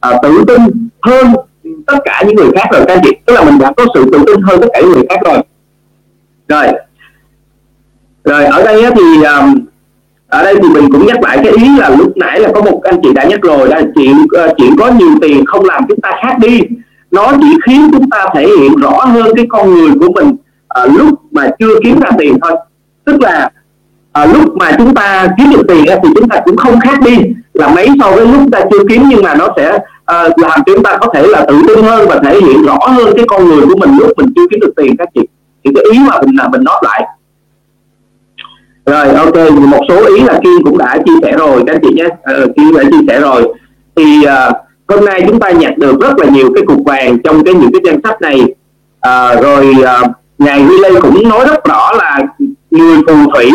[0.00, 1.32] à, tự tin hơn
[1.86, 3.10] tất cả những người khác rồi các anh chị.
[3.26, 5.38] Tức là mình đã có sự tự tin hơn tất cả những người khác rồi.
[6.48, 6.66] Rồi.
[8.24, 9.66] Rồi ở đây thì um,
[10.36, 12.80] ở đây thì mình cũng nhắc lại cái ý là lúc nãy là có một
[12.82, 14.16] anh chị đã nhắc rồi là chuyện
[14.56, 16.60] chuyện có nhiều tiền không làm chúng ta khác đi.
[17.10, 20.36] Nó chỉ khiến chúng ta thể hiện rõ hơn cái con người của mình
[20.68, 22.52] à, lúc mà chưa kiếm ra tiền thôi.
[23.04, 23.50] Tức là
[24.12, 27.18] à, lúc mà chúng ta kiếm được tiền thì chúng ta cũng không khác đi.
[27.54, 30.82] Là mấy so với lúc ta chưa kiếm nhưng mà nó sẽ à, làm chúng
[30.82, 33.66] ta có thể là tự tin hơn và thể hiện rõ hơn cái con người
[33.66, 35.20] của mình lúc mình chưa kiếm được tiền các chị.
[35.64, 37.06] Thì cái ý mà mình là mình nói lại
[38.86, 41.94] rồi ok một số ý là kiên cũng đã chia sẻ rồi các anh chị
[41.94, 42.08] nhé.
[42.22, 43.54] Ờ, kiên đã chia sẻ rồi.
[43.96, 44.56] Thì uh,
[44.88, 47.72] hôm nay chúng ta nhặt được rất là nhiều cái cục vàng trong cái những
[47.72, 48.42] cái danh sách này.
[49.08, 52.22] Uh, rồi uh, ngài Willy cũng nói rất rõ là
[52.70, 53.52] người phù thủy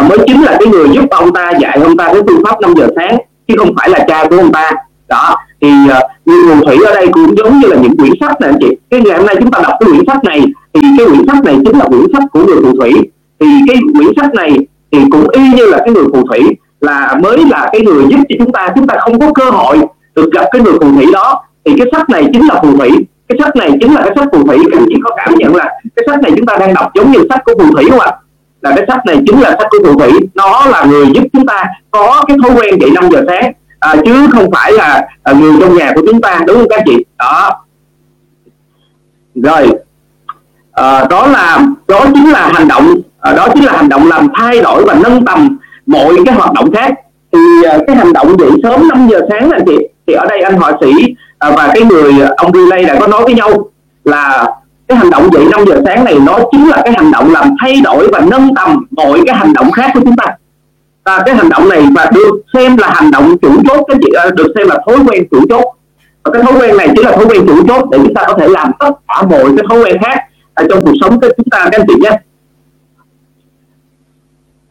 [0.00, 2.60] uh, mới chính là cái người giúp ông ta dạy ông ta cái phương pháp
[2.60, 3.16] 5 giờ sáng
[3.48, 4.72] chứ không phải là cha của ông ta.
[5.08, 8.40] Đó thì uh, người phù thủy ở đây cũng giống như là những quyển sách
[8.40, 8.76] này anh chị.
[8.90, 11.44] Cái ngày hôm nay chúng ta đọc cái quyển sách này thì cái quyển sách
[11.44, 12.92] này chính là quyển sách của người phù thủy
[13.40, 14.58] thì cái quyển sách này
[14.92, 16.40] thì cũng y như là cái người phù thủy
[16.80, 19.78] là mới là cái người giúp cho chúng ta chúng ta không có cơ hội
[20.14, 21.44] được gặp cái người phù thủy đó.
[21.64, 22.90] Thì cái sách này chính là phù thủy
[23.28, 24.58] cái sách này chính là cái sách phù thủy.
[24.70, 27.12] Các anh chị có cảm nhận là cái sách này chúng ta đang đọc giống
[27.12, 28.12] như sách của phù thủy không ạ?
[28.60, 30.10] Là cái sách này chính là sách của phù thủy.
[30.34, 33.52] Nó là người giúp chúng ta có cái thói quen dậy 5 giờ sáng.
[33.80, 36.82] À, chứ không phải là à, người trong nhà của chúng ta đúng không các
[36.86, 37.04] chị?
[37.18, 37.64] Đó.
[39.34, 39.70] Rồi.
[40.72, 42.94] À, đó là đó chính là hành động
[43.26, 46.52] Ờ, đó chính là hành động làm thay đổi và nâng tầm mọi cái hoạt
[46.52, 46.94] động khác.
[47.32, 50.40] Thì ờ, cái hành động dậy sớm 5 giờ sáng là chị thì ở đây
[50.40, 50.92] anh họa sĩ
[51.38, 53.50] ờ, và cái người ông relay đã có nói với nhau
[54.04, 54.46] là
[54.88, 57.54] cái hành động dậy 5 giờ sáng này nó chính là cái hành động làm
[57.60, 60.24] thay đổi và nâng tầm mọi cái hành động khác của chúng ta.
[61.04, 64.12] À, cái hành động này và được xem là hành động chủ chốt cái chị
[64.36, 65.64] được xem là thói quen chủ chốt.
[66.24, 68.34] Và cái thói quen này chính là thói quen chủ chốt để chúng ta có
[68.38, 70.18] thể làm tất cả mọi cái thói quen khác
[70.54, 72.10] ở trong cuộc sống của chúng ta các anh chị nhé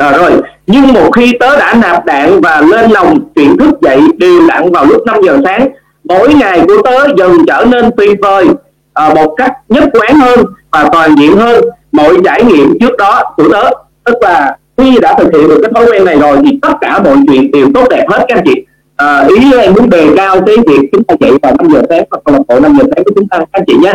[0.05, 0.31] à, rồi.
[0.67, 4.71] Nhưng một khi tớ đã nạp đạn và lên lòng chuyện thức dậy đều đặn
[4.71, 5.67] vào lúc 5 giờ sáng
[6.03, 8.45] mỗi ngày của tớ dần trở nên tuyệt vời
[8.93, 11.65] à, một cách nhất quán hơn và toàn diện hơn.
[11.91, 13.69] Mọi trải nghiệm trước đó của tớ
[14.03, 16.99] tức là khi đã thực hiện được cái thói quen này rồi thì tất cả
[16.99, 18.65] mọi chuyện đều tốt đẹp hết các anh chị.
[18.95, 22.03] À, ý em muốn đề cao cái việc chúng ta dậy vào 5 giờ sáng
[22.11, 23.93] hoặc câu lạc bộ 5 giờ sáng của chúng ta các anh chị nhé.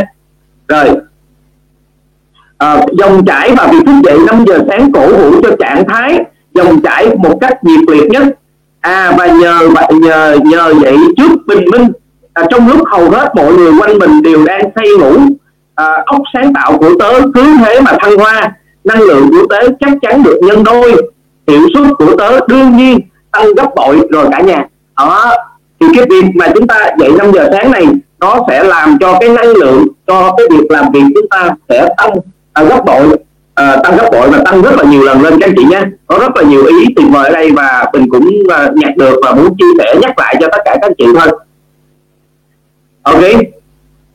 [0.69, 0.89] Rồi
[2.61, 6.25] à, dòng chảy và việc thức dậy 5 giờ sáng cổ vũ cho trạng thái
[6.55, 8.23] dòng chảy một cách nhiệt liệt nhất.
[8.81, 11.93] À và nhờ vậy nhờ nhờ vậy trước bình minh
[12.35, 15.17] à, trong lúc hầu hết mọi người quanh mình đều đang say ngủ
[15.75, 18.53] à, óc sáng tạo của tớ cứ thế mà thăng hoa.
[18.85, 21.03] Năng lượng của tớ chắc chắn được nhân đôi.
[21.49, 22.99] Hiệu suất của tớ đương nhiên
[23.33, 24.67] tăng gấp bội rồi cả nhà.
[24.97, 25.33] Đó
[25.81, 27.87] thì cái việc mà chúng ta dậy 5 giờ sáng này
[28.21, 31.89] nó sẽ làm cho cái năng lượng cho cái việc làm việc chúng ta sẽ
[31.97, 32.11] tăng
[32.53, 33.17] à, gấp bội
[33.55, 35.83] à, tăng gấp bội và tăng rất là nhiều lần lên các anh chị nhé.
[36.07, 39.21] Có rất là nhiều ý tuyệt vời ở đây và mình cũng uh, nhặt được
[39.23, 41.39] và muốn chia sẻ nhắc lại cho tất cả các anh chị thôi.
[43.03, 43.23] Ok.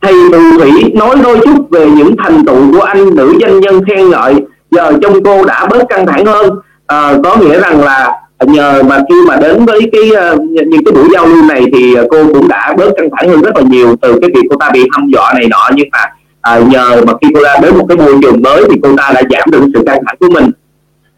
[0.01, 3.81] Thầy phù Thủy nói đôi chút về những thành tựu của anh nữ doanh nhân
[3.85, 4.33] khen ngợi.
[4.71, 6.49] Giờ trong cô đã bớt căng thẳng hơn.
[6.87, 10.91] À, có nghĩa rằng là nhờ mà khi mà đến với cái uh, những cái
[10.93, 13.95] buổi giao lưu này thì cô cũng đã bớt căng thẳng hơn rất là nhiều
[14.01, 15.69] từ cái việc cô ta bị hăm dọa này nọ.
[15.75, 15.99] Nhưng mà
[16.45, 19.11] à, nhờ mà khi cô ta đến một cái môi trường mới thì cô ta
[19.15, 20.51] đã giảm được sự căng thẳng của mình.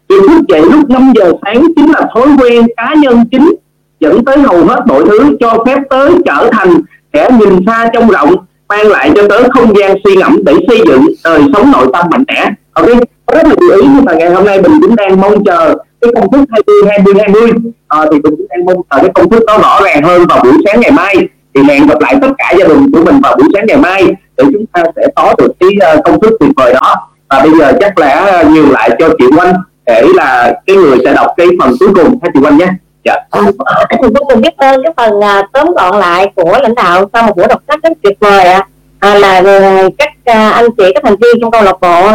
[0.08, 3.54] Việc thức dậy lúc 5 giờ sáng chính là thói quen cá nhân chính
[4.00, 6.80] dẫn tới hầu hết mọi thứ cho phép tới trở thành
[7.12, 8.34] kẻ nhìn xa trong rộng
[8.68, 12.06] mang lại cho tớ không gian suy ngẫm để xây dựng đời sống nội tâm
[12.10, 12.50] mạnh mẽ.
[12.72, 12.86] Ok
[13.32, 16.10] rất là chú ý nhưng mà ngày hôm nay mình cũng đang mong chờ cái
[16.14, 17.50] công thức 20 20 20
[17.88, 20.40] à, thì mình cũng đang mong chờ cái công thức đó rõ ràng hơn vào
[20.44, 21.14] buổi sáng ngày mai.
[21.54, 24.06] Thì hẹn gặp lại tất cả gia đình của mình vào buổi sáng ngày mai
[24.38, 27.08] để chúng ta sẽ có được cái ờ, công thức tuyệt vời đó.
[27.28, 29.54] Và bây giờ chắc là ờ, nhường lại cho chị Oanh
[29.86, 32.18] để là cái người sẽ đọc cái phần cuối cùng.
[32.22, 32.66] Ha chị Oanh nhé.
[33.04, 33.14] Dạ.
[33.30, 33.42] Ờ,
[34.00, 35.20] vô cùng biết ơn cái phần
[35.52, 38.66] tóm gọn lại của lãnh đạo sau một buổi đọc sách rất tuyệt vời ạ.
[39.00, 39.12] À.
[39.12, 39.42] à, là
[39.98, 40.10] các
[40.52, 42.10] anh chị các thành viên trong câu lạc bộ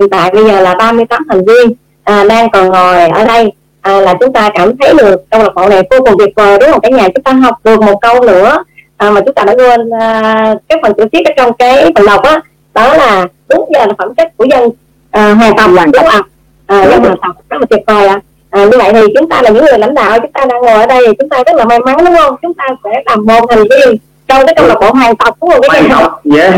[0.00, 1.72] hiện tại bây giờ là 38 thành viên
[2.04, 3.52] à, đang còn ngồi ở đây.
[3.80, 6.58] À, là chúng ta cảm thấy được câu lạc bộ này vô cùng tuyệt vời
[6.60, 6.80] đúng không?
[6.80, 8.64] Cả nhà chúng ta học được một câu nữa
[8.98, 12.06] à, mà chúng ta đã quên à, cái phần chữ tiết ở trong cái phần
[12.06, 12.40] đọc á
[12.74, 14.70] đó, là đúng giờ là phẩm chất của dân
[15.10, 16.26] à, hoàn toàn là đúng không
[16.66, 18.20] à, dân hoàn toàn rất là tuyệt vời ạ.
[18.50, 18.60] À.
[18.60, 20.72] à, như vậy thì chúng ta là những người lãnh đạo chúng ta đang ngồi
[20.72, 22.36] ở đây thì chúng ta rất là may mắn đúng không?
[22.42, 23.96] Chúng ta sẽ làm một thành viên
[24.28, 25.60] trong cái câu lạc bộ hoàng tộc đúng không?
[25.62, 26.54] Cái hoàng tộc yeah.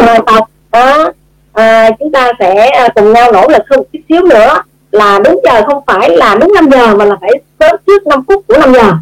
[0.00, 1.12] hoàng tộc đó.
[1.52, 4.62] À, chúng ta sẽ à, cùng nhau nỗ lực hơn một chút xíu nữa
[4.92, 8.24] là đúng giờ không phải là đúng 5 giờ mà là phải sớm trước 5
[8.28, 8.92] phút của 5 giờ.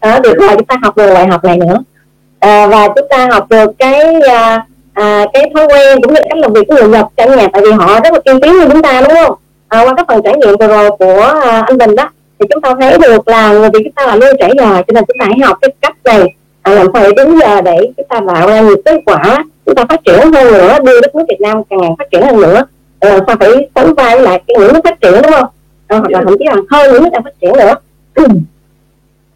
[0.00, 1.78] À, được rồi chúng ta học được bài học này nữa
[2.42, 6.38] à, và chúng ta học được cái à, à, cái thói quen cũng như cách
[6.38, 8.68] làm việc của người Nhật cả nhà tại vì họ rất là tiên tiến như
[8.72, 9.34] chúng ta đúng không?
[9.68, 12.62] À, qua các phần trải nghiệm vừa rồi của à, anh Bình đó thì chúng
[12.62, 15.16] ta thấy được là người Việt chúng ta là luôn trải giờ cho nên chúng
[15.20, 18.20] ta hãy học cái cách này à, làm sao để đúng giờ để chúng ta
[18.26, 21.40] tạo ra nhiều kết quả chúng ta phát triển hơn nữa đưa đất nước Việt
[21.40, 22.64] Nam càng ngày phát triển hơn nữa.
[23.00, 25.48] À, làm sao phải sánh vai lại cái những nước phát triển đúng không?
[25.86, 27.74] À, hoặc là thậm chí là hơn những nước đang phát triển nữa.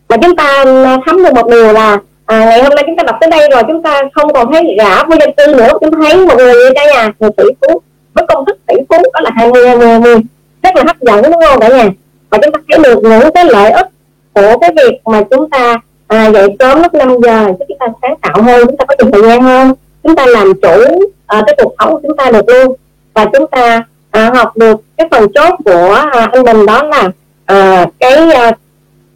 [0.08, 3.02] Mà chúng ta à, thấm được một điều là à, ngày hôm nay chúng ta
[3.02, 5.68] đọc tới đây rồi chúng ta không còn thấy gã vô danh tư nữa.
[5.80, 7.80] Chúng ta thấy một người cả nhà người tỷ phú
[8.14, 10.16] với công thức tỷ phú đó là hai mươi hai mươi mươi.
[10.62, 11.88] Rất là hấp dẫn đúng không cả nhà?
[12.30, 13.86] Và chúng ta thấy được những cái lợi ích
[14.32, 18.16] của cái việc mà chúng ta à, dậy sớm lúc 5 giờ chúng ta sáng
[18.16, 19.72] tạo hơn chúng ta có nhiều thời gian hơn.
[20.02, 22.76] Chúng ta làm chủ à, cái cuộc sống của chúng ta được luôn.
[23.14, 27.10] Và chúng ta à, học được cái phần chốt của à, anh Bình đó là
[27.46, 28.52] à, cái à,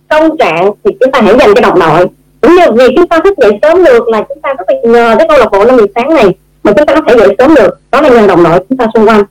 [0.09, 2.07] công trạng thì chúng ta hãy dành cho đồng đội
[2.41, 5.15] cũng như vì chúng ta thức dậy sớm được là chúng ta có thể nhờ
[5.19, 7.55] cái câu lạc bộ năm giờ sáng này mà chúng ta có thể dậy sớm
[7.55, 7.81] được.
[7.93, 9.25] Đó là nhờ đồng đội chúng ta xung quanh.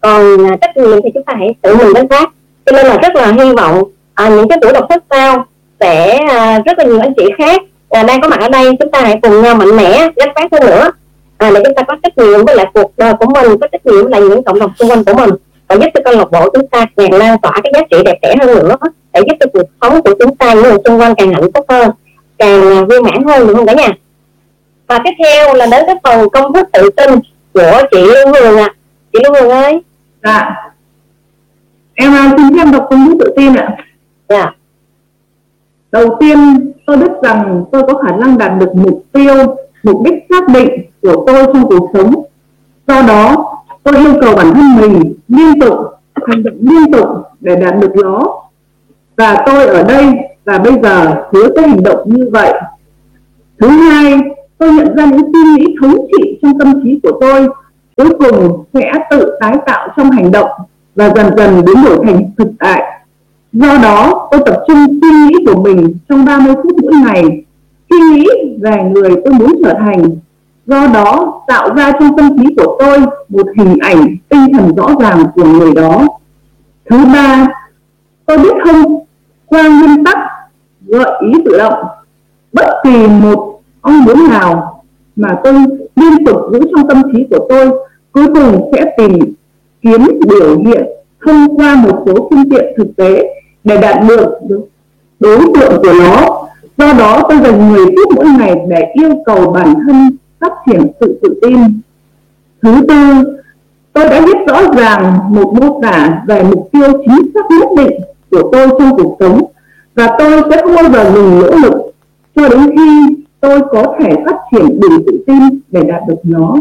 [0.00, 2.30] Còn à, trách nhiệm thì chúng ta hãy tự mình đánh phát
[2.66, 3.82] cho nên là rất là hy vọng
[4.14, 5.44] à, những cái buổi đọc sách sau
[5.80, 8.76] sẽ à, rất là nhiều anh chị khác à, đang có mặt ở đây.
[8.80, 10.90] Chúng ta hãy cùng nhau mạnh mẽ gánh phát hơn nữa.
[11.38, 13.86] À, để chúng ta có trách nhiệm với lại cuộc đời của mình có trách
[13.86, 15.30] nhiệm với lại những cộng đồng xung quanh của mình.
[15.68, 18.18] Và giúp cho câu lạc bộ chúng ta càng lan tỏa cái giá trị đẹp
[18.22, 18.76] đẽ hơn nữa
[19.12, 21.64] để giúp cho cuộc sống của chúng ta những người xung quanh càng hạnh phúc
[21.68, 21.90] hơn
[22.38, 23.88] càng viên mãn hơn được không cả nhà?
[24.86, 27.10] Và tiếp theo là đến cái phần công thức tự tin
[27.54, 28.66] của chị Lưu Hường ạ.
[28.66, 28.74] À.
[29.12, 29.82] chị Lưu Hường ơi.
[30.22, 30.50] Dạ.
[31.94, 33.76] Em xin em đọc công thức tự tin ạ.
[34.28, 34.52] Dạ.
[35.92, 40.14] Đầu tiên tôi biết rằng tôi có khả năng đạt được mục tiêu mục đích
[40.30, 40.68] xác định
[41.02, 42.22] của tôi trong cuộc sống.
[42.86, 45.78] Do đó tôi yêu cầu bản thân mình liên tục
[46.26, 47.08] hành động liên tục
[47.40, 48.42] để đạt được nó.
[49.16, 50.04] Và tôi ở đây
[50.46, 52.52] và bây giờ hứa tôi hành động như vậy,
[53.60, 54.18] thứ hai,
[54.58, 57.48] tôi nhận ra những suy nghĩ thống trị trong tâm trí của tôi,
[57.96, 60.50] cuối cùng sẽ tự tái tạo trong hành động
[60.94, 62.82] và dần dần biến đổi thành thực tại.
[63.52, 67.44] Do đó, tôi tập trung suy nghĩ của mình trong 30 phút mỗi ngày,
[67.90, 68.28] suy nghĩ
[68.60, 70.04] về người tôi muốn trở thành.
[70.66, 74.88] Do đó, tạo ra trong tâm trí của tôi một hình ảnh tinh thần rõ
[75.00, 76.08] ràng của người đó.
[76.90, 77.46] Thứ ba,
[78.26, 78.98] tôi biết không
[79.46, 80.18] qua nguyên tắc
[80.86, 81.84] gợi ý tự động.
[82.52, 84.82] Bất kỳ một mong muốn nào
[85.16, 85.54] mà tôi
[85.96, 87.70] liên tục giữ trong tâm trí của tôi,
[88.12, 89.18] cuối cùng sẽ tìm
[89.82, 90.86] kiếm biểu hiện
[91.26, 94.30] thông qua một số phương tiện thực tế để đạt được
[95.20, 96.26] đối tượng của nó.
[96.78, 100.86] Do đó tôi dành 10 phút mỗi ngày để yêu cầu bản thân phát triển
[101.00, 101.56] sự tự tin.
[102.62, 102.94] Thứ tư,
[103.92, 108.00] tôi đã biết rõ ràng một mô tả về mục tiêu chính xác nhất định
[108.30, 109.42] của tôi trong cuộc sống
[109.96, 111.72] và tôi sẽ không bao giờ ngừng nỗ lực
[112.36, 116.54] cho đến khi tôi có thể phát triển đủ tự tin để đạt được nó.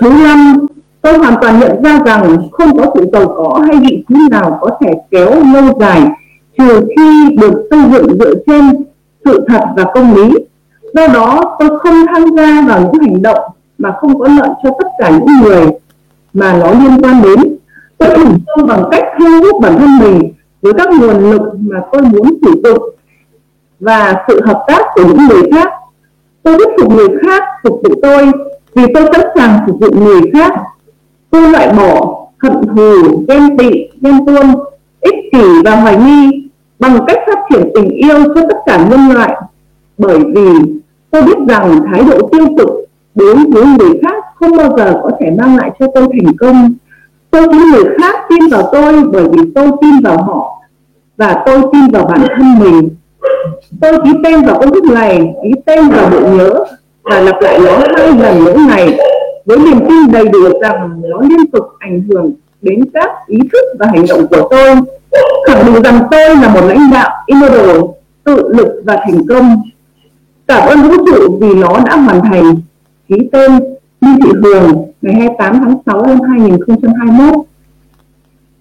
[0.00, 0.66] Thứ năm,
[1.02, 4.58] tôi hoàn toàn nhận ra rằng không có sự giàu có hay vị trí nào
[4.60, 6.02] có thể kéo lâu dài
[6.58, 8.84] trừ khi được xây dựng dựa trên
[9.24, 10.34] sự thật và công lý.
[10.94, 13.40] Do đó, tôi không tham gia vào những hành động
[13.78, 15.66] mà không có lợi cho tất cả những người
[16.32, 17.56] mà nó liên quan đến.
[17.98, 21.80] Tôi thành công bằng cách thu hút bản thân mình với các nguồn lực mà
[21.92, 22.94] tôi muốn sử dụng
[23.80, 25.68] và sự hợp tác của những người khác.
[26.42, 28.30] Tôi thuyết phục người khác phục vụ tôi
[28.74, 30.52] vì tôi sẵn sàng phục vụ người khác.
[31.30, 33.70] Tôi loại bỏ hận thù, ghen tị,
[34.00, 34.54] ghen tuông,
[35.00, 39.08] ích kỷ và hoài nghi bằng cách phát triển tình yêu cho tất cả nhân
[39.14, 39.36] loại.
[39.98, 40.48] Bởi vì
[41.10, 42.68] tôi biết rằng thái độ tiêu cực
[43.14, 46.74] đối với người khác không bao giờ có thể mang lại cho tôi thành công
[47.30, 50.60] tôi muốn người khác tin vào tôi bởi vì tôi tin vào họ
[51.16, 52.88] và tôi tin vào bản thân mình.
[53.80, 56.64] Tôi ký tên vào công thức này ký tên vào bộ nhớ
[57.02, 58.98] và lặp lại nó hai lần mỗi ngày
[59.44, 63.64] với niềm tin đầy đủ rằng nó liên tục ảnh hưởng đến các ý thức
[63.78, 64.74] và hành động của tôi.
[65.46, 67.80] Khẳng định rằng tôi là một lãnh đạo immortal,
[68.24, 69.62] tự lực và thành công.
[70.46, 72.56] Cảm ơn vũ trụ vì nó đã hoàn thành.
[73.08, 73.50] Ký tên
[74.00, 77.34] Lưu Thị Hường ngày 28 tháng 6 năm 2021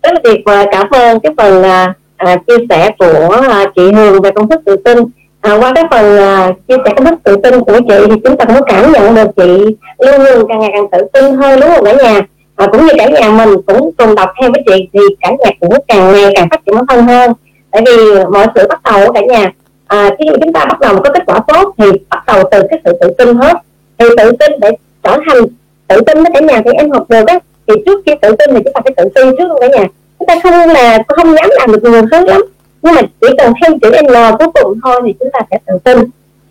[0.03, 3.91] rất là tuyệt vời cảm ơn cái phần à, à, chia sẻ của à, chị
[3.91, 4.97] Hường về công thức tự tin.
[5.41, 8.37] À, qua cái phần à, chia sẻ công thức tự tin của chị thì chúng
[8.37, 11.69] ta cũng cảm nhận được chị luôn luôn càng ngày càng tự tin hơn đúng
[11.75, 12.21] không cả nhà?
[12.55, 15.51] À, cũng như cả nhà mình cũng cùng đọc theo với chị thì cả nhà
[15.59, 17.31] cũng càng ngày càng phát triển bản thân hơn.
[17.71, 19.51] Tại vì mọi sự bắt đầu của cả nhà
[19.87, 22.79] à, khi chúng ta bắt đầu có kết quả tốt thì bắt đầu từ cái
[22.85, 23.57] sự tự tin hết.
[23.97, 24.71] Thì tự tin để
[25.03, 25.43] trở thành
[25.87, 27.39] tự tin với cả nhà thì em học được á.
[27.67, 29.87] Thì trước khi tự tin thì chúng ta phải tự tin trước luôn cả nhà.
[30.19, 32.41] Chúng ta không là không dám làm được nhiều thứ lắm.
[32.81, 34.07] Nhưng mà chỉ cần thêm chữ N
[34.39, 35.97] cuối cùng thôi thì chúng ta sẽ tự tin.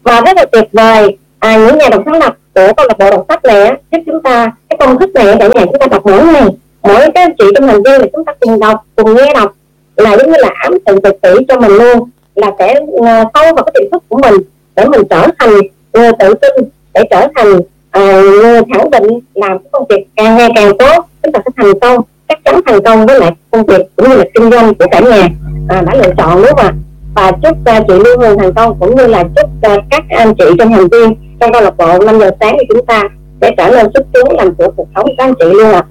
[0.02, 3.10] Và rất là tuyệt vời à, những nhà đọc sáng lập của câu lạc bộ
[3.10, 6.06] đọc sách này giúp chúng ta cái công thức này cả nhà chúng ta đọc
[6.06, 6.48] mỗi ngày.
[6.82, 9.54] Mỗi các chị trong thành viên là chúng ta cùng đọc cùng nghe đọc
[9.96, 13.54] là giống như là ám tự tự tỷ cho mình luôn là sẽ ờ, sâu
[13.54, 14.34] vào cái tiềm thức của mình
[14.76, 15.50] để mình trở thành
[15.92, 17.60] người tự tin để trở thành
[17.98, 21.80] uh, khẳng định làm cái công việc càng ngày càng tốt chúng ta sẽ thành
[21.80, 24.86] công chắc chắn thành công với lại công việc cũng như là kinh doanh của
[24.90, 25.28] cả nhà
[25.68, 26.72] à, đã lựa chọn đúng không ạ
[27.14, 30.34] và chúc uh, chị luôn luôn thành công cũng như là chúc uh, các anh
[30.34, 33.02] chị trong thành viên trong câu lạc bộ 5 giờ sáng thì chúng ta
[33.40, 35.86] sẽ trở nên xuất chúng làm chủ cuộc sống các anh chị luôn ạ à.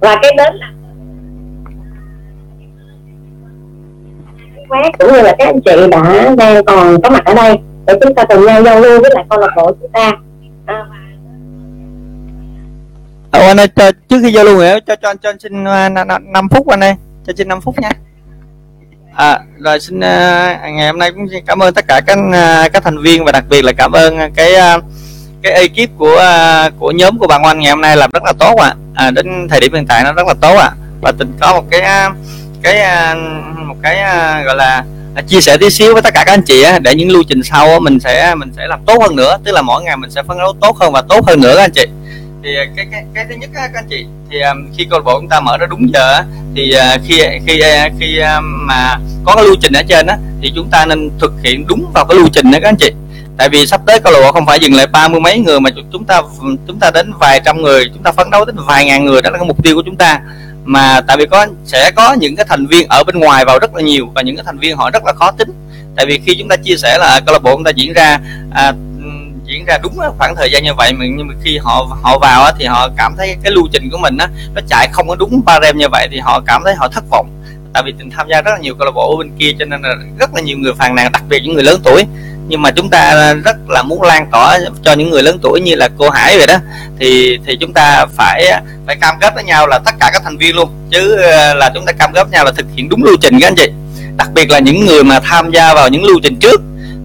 [0.00, 0.72] và cái đến là
[4.98, 8.14] cũng như là các anh chị đã đang còn có mặt ở đây để chúng
[8.14, 10.12] ta cùng nhau giao lưu với lại câu lạc bộ chúng ta
[13.30, 15.64] Ờ, anh ơi, cho, trước khi giao lưu nữa cho cho anh cho anh xin
[15.64, 16.94] à, uh, 5 phút anh ơi,
[17.26, 17.90] cho xin 5 phút nha.
[19.14, 20.02] À, rồi xin uh,
[20.72, 23.32] ngày hôm nay cũng xin cảm ơn tất cả các uh, các thành viên và
[23.32, 24.84] đặc biệt là cảm ơn cái uh,
[25.42, 26.22] cái ekip của
[26.66, 28.74] uh, của nhóm của bạn Oanh ngày hôm nay làm rất là tốt ạ.
[28.94, 29.04] À.
[29.06, 30.68] à, đến thời điểm hiện tại nó rất là tốt ạ.
[30.68, 30.76] À.
[31.00, 32.16] Và tình có một cái uh,
[32.62, 32.80] cái
[33.12, 33.18] uh,
[33.58, 34.84] một cái uh, gọi là
[35.16, 37.22] À, chia sẻ tí xíu với tất cả các anh chị á, để những lưu
[37.28, 40.10] trình sau mình sẽ mình sẽ làm tốt hơn nữa, tức là mỗi ngày mình
[40.10, 41.86] sẽ phấn đấu tốt hơn và tốt hơn nữa các anh chị.
[42.44, 44.98] Thì à, cái cái cái thứ nhất á, các anh chị thì um, khi câu
[44.98, 46.22] lạc bộ chúng ta mở ra đúng giờ
[46.54, 50.16] thì uh, khi khi uh, khi uh, mà có cái lưu trình ở trên á
[50.42, 52.90] thì chúng ta nên thực hiện đúng vào cái lưu trình đó các anh chị.
[53.38, 55.60] Tại vì sắp tới câu lạc bộ không phải dừng lại ba mươi mấy người
[55.60, 56.22] mà chúng ta
[56.66, 59.30] chúng ta đến vài trăm người chúng ta phấn đấu đến vài ngàn người đó
[59.30, 60.20] là cái mục tiêu của chúng ta
[60.66, 63.74] mà tại vì có sẽ có những cái thành viên ở bên ngoài vào rất
[63.74, 65.52] là nhiều và những cái thành viên họ rất là khó tính.
[65.96, 68.18] Tại vì khi chúng ta chia sẻ là câu lạc bộ chúng ta diễn ra
[68.54, 68.72] à,
[69.44, 72.44] diễn ra đúng khoảng thời gian như vậy mà nhưng mà khi họ họ vào
[72.44, 75.14] á, thì họ cảm thấy cái lưu trình của mình á nó chạy không có
[75.14, 77.28] đúng ba rem như vậy thì họ cảm thấy họ thất vọng.
[77.74, 79.94] Tại vì tham gia rất là nhiều câu lạc bộ bên kia cho nên là
[80.18, 82.04] rất là nhiều người phàn nàn đặc biệt những người lớn tuổi
[82.48, 85.74] nhưng mà chúng ta rất là muốn lan tỏa cho những người lớn tuổi như
[85.74, 86.56] là cô Hải vậy đó.
[86.98, 90.38] Thì thì chúng ta phải phải cam kết với nhau là tất cả các thành
[90.38, 90.70] viên luôn.
[90.90, 93.38] Chứ ờ, là chúng ta cam kết với nhau là thực hiện đúng lưu trình
[93.40, 93.70] các anh chị.
[94.16, 96.60] Đặc biệt là những người mà tham gia vào những lưu trình trước.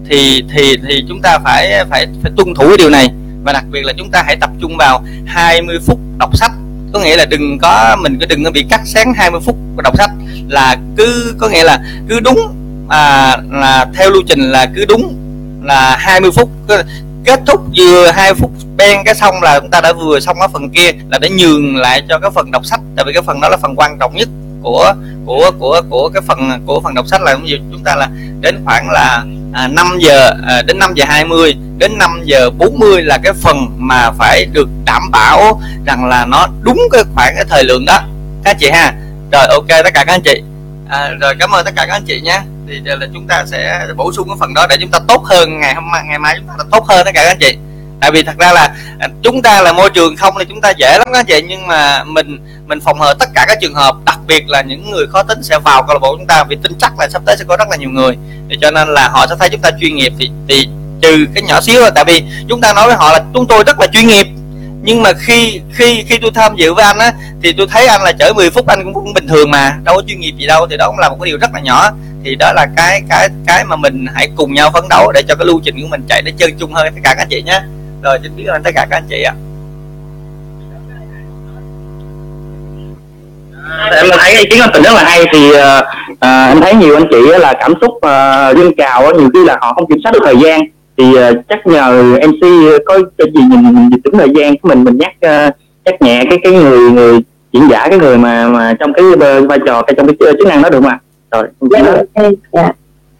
[0.08, 3.08] Thì thì thì chúng ta phải phải phải tuân thủ cái điều này.
[3.44, 6.52] Và đặc biệt là chúng ta hãy tập trung vào 20 phút đọc sách.
[6.92, 9.98] Có nghĩa là đừng có mình cứ đừng có bị cắt sáng 20 phút đọc
[9.98, 10.10] sách.
[10.48, 12.54] Là cứ có nghĩa là cứ đúng
[12.88, 15.21] à, là theo lưu trình là cứ đúng
[15.62, 16.48] là 20 phút.
[17.24, 20.48] Kết thúc vừa hai phút ben cái xong là chúng ta đã vừa xong cái
[20.52, 22.80] phần kia là để nhường lại cho cái phần đọc sách.
[22.96, 24.28] Tại vì cái phần đó là phần quan trọng nhất
[24.62, 24.94] của
[25.26, 28.08] của của của cái phần của phần đọc sách là chúng ta là
[28.40, 33.02] đến khoảng là à, 5 giờ à, đến 5 giờ 20 đến 5 giờ 40
[33.02, 37.44] là cái phần mà phải được đảm bảo rằng là nó đúng cái khoảng cái
[37.48, 38.00] thời lượng đó.
[38.44, 38.94] Các chị ha.
[39.32, 40.42] Rồi ok tất cả các anh chị.
[40.88, 43.86] À, rồi cảm ơn tất cả các anh chị nhé thì là chúng ta sẽ
[43.96, 46.48] bổ sung cái phần đó để chúng ta tốt hơn ngày hôm ngày mai chúng
[46.58, 47.56] ta tốt hơn tất cả các anh chị.
[48.00, 50.70] Tại vì thật ra là à, chúng ta là môi trường không thì chúng ta
[50.70, 53.74] dễ lắm các anh chị nhưng mà mình mình phòng hờ tất cả các trường
[53.74, 56.44] hợp đặc biệt là những người khó tính sẽ vào câu lạc bộ chúng ta
[56.44, 58.16] vì tin chắc là sắp tới sẽ có rất là nhiều người.
[58.50, 60.68] Thì cho nên là họ sẽ thấy chúng ta chuyên nghiệp thì thì
[61.00, 63.64] trừ cái nhỏ xíu là tại vì chúng ta nói với họ là chúng tôi
[63.66, 64.26] rất là chuyên nghiệp.
[64.82, 68.02] Nhưng mà khi khi khi tôi tham dự với anh á thì tôi thấy anh
[68.02, 70.46] là chở 10 phút anh cũng, cũng bình thường mà đâu có chuyên nghiệp gì
[70.46, 71.90] đâu thì đó cũng là một cái điều rất là nhỏ
[72.24, 75.34] thì đó là cái cái cái mà mình hãy cùng nhau phấn đấu để cho
[75.34, 76.86] cái lưu trình của mình chạy nó chân chung hơn.
[76.94, 77.60] Tất cả các anh chị nhé.
[78.02, 79.34] Rồi xin biết ơn tất cả các anh chị ạ.
[83.80, 83.90] À.
[83.96, 85.24] em thấy ý kiến của tình rất là hay.
[85.32, 85.52] Thì
[86.20, 89.44] à, em thấy nhiều anh chị là cảm xúc ờ, à, dâng trào nhiều khi
[89.44, 90.60] là họ không kiểm soát được thời gian.
[90.96, 92.40] Thì à, chắc nhờ mc
[92.86, 95.50] có cái gì nhìn nhìn dịch tính thời gian của mình mình nhắc à,
[95.84, 97.20] nhắc nhẹ cái cái người người
[97.52, 99.04] diễn giả cái người mà mà trong cái
[99.48, 100.98] vai trò cái trong cái chức năng đó được mà
[101.32, 101.80] rồi dạ,
[102.52, 102.72] dạ.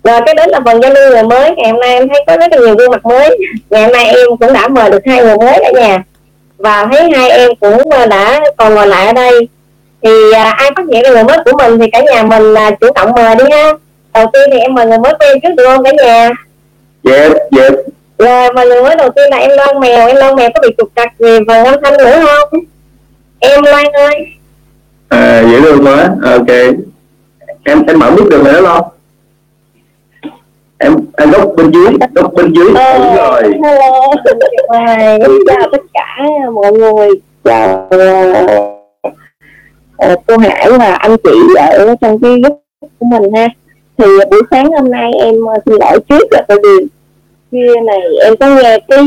[0.05, 1.55] rồi cái đến là phần giao lưu người mới.
[1.57, 3.39] Ngày hôm nay em thấy có rất là nhiều gương mặt mới.
[3.71, 6.05] Ngày hôm nay em cũng đã mời được hai người mới ở nhà.
[6.59, 9.49] Và thấy hai em cũng đã còn ngồi lại ở đây.
[10.03, 12.87] Thì à, ai phát hiện người mới của mình thì cả nhà mình là chủ
[12.95, 13.73] động mời đi ha.
[14.15, 16.31] Đầu tiên thì em mời người mới quen trước được không cả nhà?
[17.05, 17.69] Dạ dạ.
[18.19, 20.07] Rồi mà người mới đầu tiên là em loan mèo.
[20.07, 22.61] Em loan mèo có bị trục trặc về phần âm thanh nữa không?
[23.41, 24.15] Em loan ơi.
[25.09, 26.09] À dễ thương quá.
[26.25, 26.47] Ok
[27.65, 28.83] em em mở mic được rồi đó lo.
[30.79, 32.69] Em em góc bên dưới góc bên dưới.
[32.75, 33.43] Ờ, đúng rồi.
[33.65, 34.15] hello.
[34.69, 36.17] Wow, chào tất cả
[36.55, 37.09] mọi người.
[37.45, 37.89] Chào
[40.13, 42.63] uh, cô Hải và anh chị ở trong cái group
[42.99, 43.49] của mình ha.
[43.99, 45.35] Thì buổi sáng hôm nay em
[45.67, 46.87] xin lỗi trước là tại vì
[47.53, 48.99] kia này em có nghe cái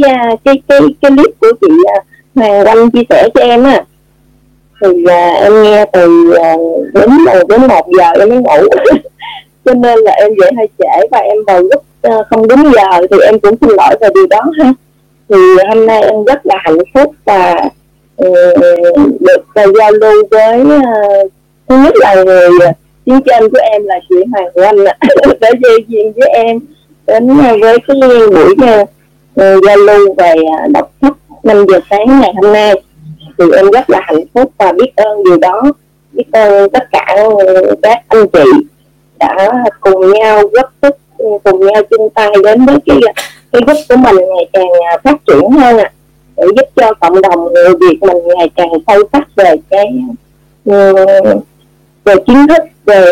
[0.44, 1.68] cái cái cái clip của chị
[2.36, 3.84] Hoàng Anh chia sẻ cho em á
[4.82, 7.10] thì uh, em nghe từ uh, đến
[7.50, 8.68] đến một giờ em mới ngủ.
[9.66, 13.08] Cho nên là em dậy hơi trễ và em vào lúc uh, không đúng giờ
[13.12, 14.74] thì em cũng xin lỗi về điều đó ha.
[15.30, 15.36] Thì
[15.70, 17.56] hôm nay em rất là hạnh phúc và
[18.26, 18.60] uh,
[19.20, 21.32] được uh, giao lưu với uh,
[21.70, 22.50] thứ nhất là người
[23.06, 24.98] chiến tranh của em là chị Hoàng Oanh ạ.
[25.40, 26.60] Đã giao duyên với em
[27.08, 27.98] đến uh, với cái
[28.32, 28.90] buổi uh,
[29.66, 30.34] giao lưu về
[30.66, 31.14] uh, đọc sách
[31.44, 32.74] năm giờ sáng ngày hôm nay
[33.38, 35.62] thì em rất là hạnh phúc và biết ơn điều đó.
[36.12, 37.18] Biết ơn tất cả
[37.82, 38.50] các anh chị
[39.20, 40.98] đã cùng nhau góp sức
[41.44, 42.98] cùng nhau chung tay đến với cái
[43.52, 45.84] cái group của mình ngày càng à, phát triển hơn ạ.
[45.84, 45.94] À,
[46.38, 49.88] để giúp cho cộng đồng người Việt mình ngày càng sâu sắc về cái
[50.66, 50.94] ừ,
[52.06, 53.06] về kiến thức về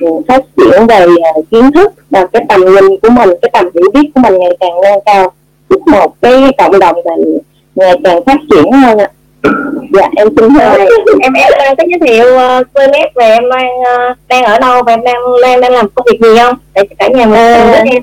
[0.00, 3.68] ừ, phát triển về à, kiến thức và cái tầm nhìn của mình cái tầm
[3.74, 5.32] hiểu biết của mình ngày càng nâng cao.
[5.70, 7.38] Giúp một cái cộng đồng mình
[7.74, 9.08] ngày càng phát triển hơn ạ.
[9.92, 10.84] Dạ em xin thưa
[11.22, 14.82] em em đang có giới thiệu uh, nét về em đang uh, đang ở đâu
[14.82, 16.56] và em đang đang đang làm công việc gì không?
[16.74, 18.02] Để cả nhà mình à, em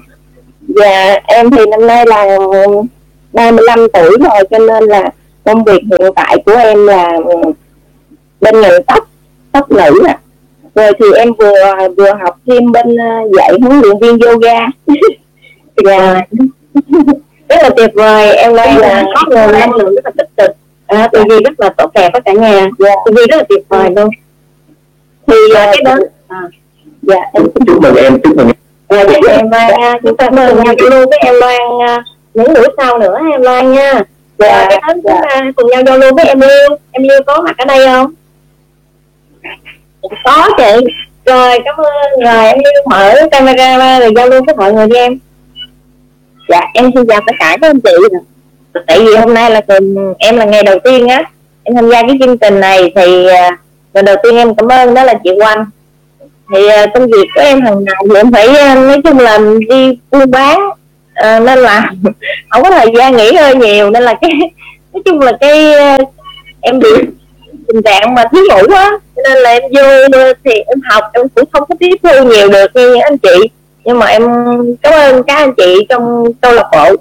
[0.68, 2.38] dạ em thì năm nay là
[3.34, 5.10] 35 tuổi rồi cho nên là
[5.44, 7.18] công việc hiện tại của em là
[8.42, 9.10] bên ngành tóc
[9.52, 10.18] tóc nữ nè
[10.76, 12.98] rồi thì em vừa vừa học thêm bên
[13.38, 14.60] dạy huấn luyện viên yoga.
[15.86, 16.22] Dạ
[17.50, 18.36] rất là tuyệt vời.
[18.36, 20.52] Em đây là có nguồn năng lượng rất là tích cực.
[20.88, 22.70] À, tụi vi rất là tốt đẹp với cả nhà.
[22.80, 22.96] Dạ.
[23.06, 24.10] tụi vi rất là tuyệt vời luôn.
[25.28, 25.98] Thì uh, cái đó.
[26.28, 26.42] à,
[27.02, 27.20] dạ.
[27.34, 28.56] Em chúc mừng em chúc mừng em.
[28.90, 31.58] Dạ, chúc mừng em Loan chúng ta mời nhau luôn với em Loan
[32.34, 34.04] những buổi sau nữa em Loan nha.
[34.38, 37.42] Dạ, cái đến chúng ta cùng nhau giao lưu với em Liêu em Liêu có
[37.42, 38.12] mặt ở đây không?
[40.26, 40.86] Có chị.
[41.26, 42.24] Rồi cảm ơn.
[42.24, 45.20] Rồi em mở camera ra rồi giao lưu với mọi người với em
[46.50, 48.18] dạ em xin chào tất cả các anh chị.
[48.88, 49.62] Tại vì hôm nay là
[50.18, 51.24] em là ngày đầu tiên á.
[51.64, 53.58] Em tham gia cái chương trình này thì à,
[53.94, 55.66] lần đầu tiên em cảm ơn đó là chị Oanh.
[56.54, 59.40] Thì à, công việc của em hàng ngày thì em phải à, nói chung là
[59.70, 60.60] đi buôn bán
[61.14, 61.92] à, nên là
[62.50, 63.90] không có thời gian nghỉ hơi nhiều.
[63.90, 64.32] Nên là cái
[64.94, 65.74] nói chung là cái
[66.62, 66.90] em bị
[67.68, 68.92] tình trạng mà thiếu ngủ á.
[69.16, 69.84] Nên là em vô
[70.44, 73.50] thì em học em cũng không có tiếp thu nhiều được như anh chị
[73.90, 74.24] nhưng mà em
[74.82, 76.96] cảm ơn các anh chị trong câu lạc bộ.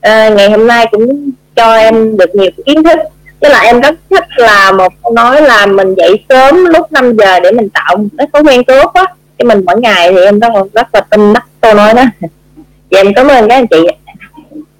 [0.00, 2.98] À, ngày hôm nay cũng cho em được nhiều kiến thức.
[3.40, 7.16] Tức là em rất thích là một câu nói là mình dậy sớm lúc 5
[7.16, 9.04] giờ để mình tạo một cái thói quen tốt á.
[9.38, 12.02] Cho mình mỗi ngày thì em rất là rất là tin mắt câu nói đó.
[12.20, 12.28] Và
[12.90, 13.86] dạ, em cảm ơn các anh chị.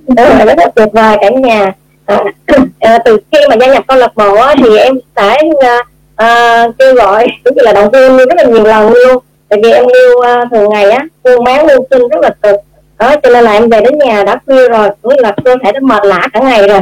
[0.08, 1.72] Đúng là rất là tuyệt vời cả nhà.
[2.06, 2.24] À,
[2.80, 5.78] à, từ khi mà gia nhập câu lạc bộ á, thì em sẽ à,
[6.16, 9.22] à kêu gọi cũng như là động viên rất là nhiều lần luôn
[9.54, 12.60] tại vì em lưu uh, thường ngày á lưu bán lưu sinh rất là cực.
[12.98, 15.56] Đó cho nên là em về đến nhà đã khuya rồi cũng như là cơ
[15.64, 16.80] thể đã mệt lạ cả ngày rồi.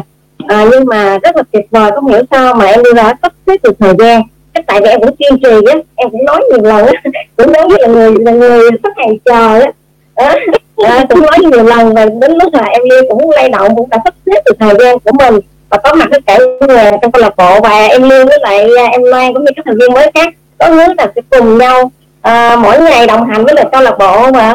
[0.48, 3.32] À, nhưng mà rất là tuyệt vời không hiểu sao mà em đi ra sắp
[3.46, 4.22] xếp được thời gian.
[4.54, 6.92] Cái tại vì em cũng kiên trì á em cũng nói nhiều lần á
[7.36, 9.72] cũng nói với là người là người sắp hàng chờ á.
[10.14, 10.34] À,
[10.76, 13.90] à, cũng nói nhiều lần và đến lúc là em đi cũng lay động cũng
[13.90, 15.40] đã sắp xếp được thời gian của mình.
[15.70, 18.68] Và có mặt tất cả người trong câu lạc bộ và em lưu với lại
[18.78, 21.58] à, em Loan cũng như các thành viên mới khác có hướng là sẽ cùng
[21.58, 21.90] nhau
[22.22, 24.54] à, mỗi ngày đồng hành với lại câu lạc bộ mà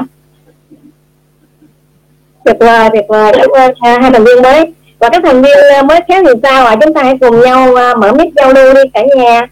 [2.45, 3.32] tuyệt vời tuyệt vời.
[3.38, 4.74] Cảm ơn à, hai thành viên mới.
[4.99, 6.72] Và các thành viên à, mới khác thì sao ạ?
[6.72, 6.76] À?
[6.82, 9.47] chúng ta hãy cùng nhau à, mở mic giao lưu đi cả nhà.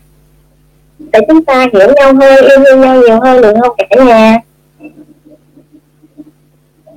[1.00, 4.38] Để chúng ta hiểu nhau hơn yêu thương nhau nhiều hơn được không cả nhà?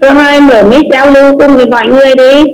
[0.01, 2.45] Phương ơi mở mic giao lưu cùng với mọi người đi.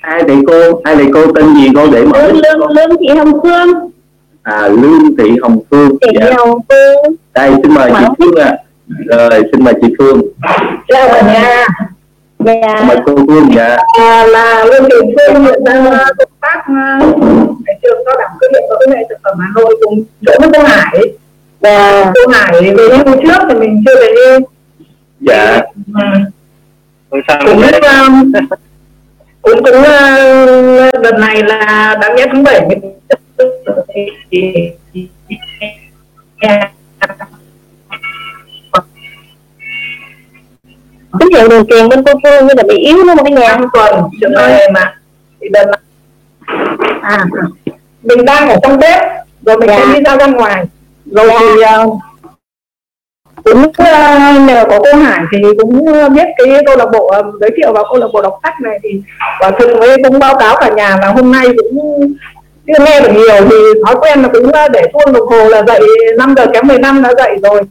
[0.00, 3.06] Hai thầy cô hai thầy cô tên gì cô để mở lương lương lương thị
[3.08, 3.90] hồng phương
[4.46, 5.88] à lương thị hồng phương.
[6.02, 6.32] Thị dạ.
[6.36, 7.14] hồng phương.
[7.34, 8.56] Đây xin mời chị phương ạ.
[9.10, 9.28] À.
[9.28, 10.22] rồi xin mời chị phương.
[10.88, 11.66] Chào cả nhà
[12.38, 12.84] dạ.
[12.88, 13.76] Mời cô phương dạ.
[14.00, 16.64] À, là lương thị phương hiện đang công tác
[17.00, 20.32] ở trường cao đẳng cơ điện và công nghệ thực phẩm hà nội cùng chỗ
[20.40, 20.98] với cô hải.
[21.60, 24.40] Và cô hải về hưu trước thì mình chưa về hưu
[25.20, 25.62] dạ.
[25.94, 26.24] À.
[27.46, 28.32] cũng biết um,
[29.42, 32.60] cũng cũng uh, đợt này là đã nghe tháng bảy
[41.18, 43.24] tín hiệu đường truyền bên cô phương như là bị yếu không?
[43.24, 44.94] Cả nhà năm tuần trường ơi mà
[45.40, 45.66] thì này
[47.02, 47.26] à.
[48.02, 49.00] Mình đang ở trong bếp
[49.42, 49.92] rồi mình dạ.
[49.94, 50.64] đi ra ra ngoài.
[51.06, 51.38] Rồi dạ.
[51.40, 51.98] thì uh,
[53.44, 55.84] cũng uh, nhờ có cô Hải thì cũng
[56.14, 59.02] biết cái câu lạc bộ giới thiệu vào câu lạc bộ đọc sách này thì
[59.40, 61.98] và thực với cũng báo cáo cả nhà là hôm nay cũng
[62.66, 63.56] chưa nghe được nhiều thì
[63.86, 65.80] thói quen là cũng để chuông đồng hồ là dậy
[66.18, 67.62] 5 giờ kém 15 đã dậy rồi.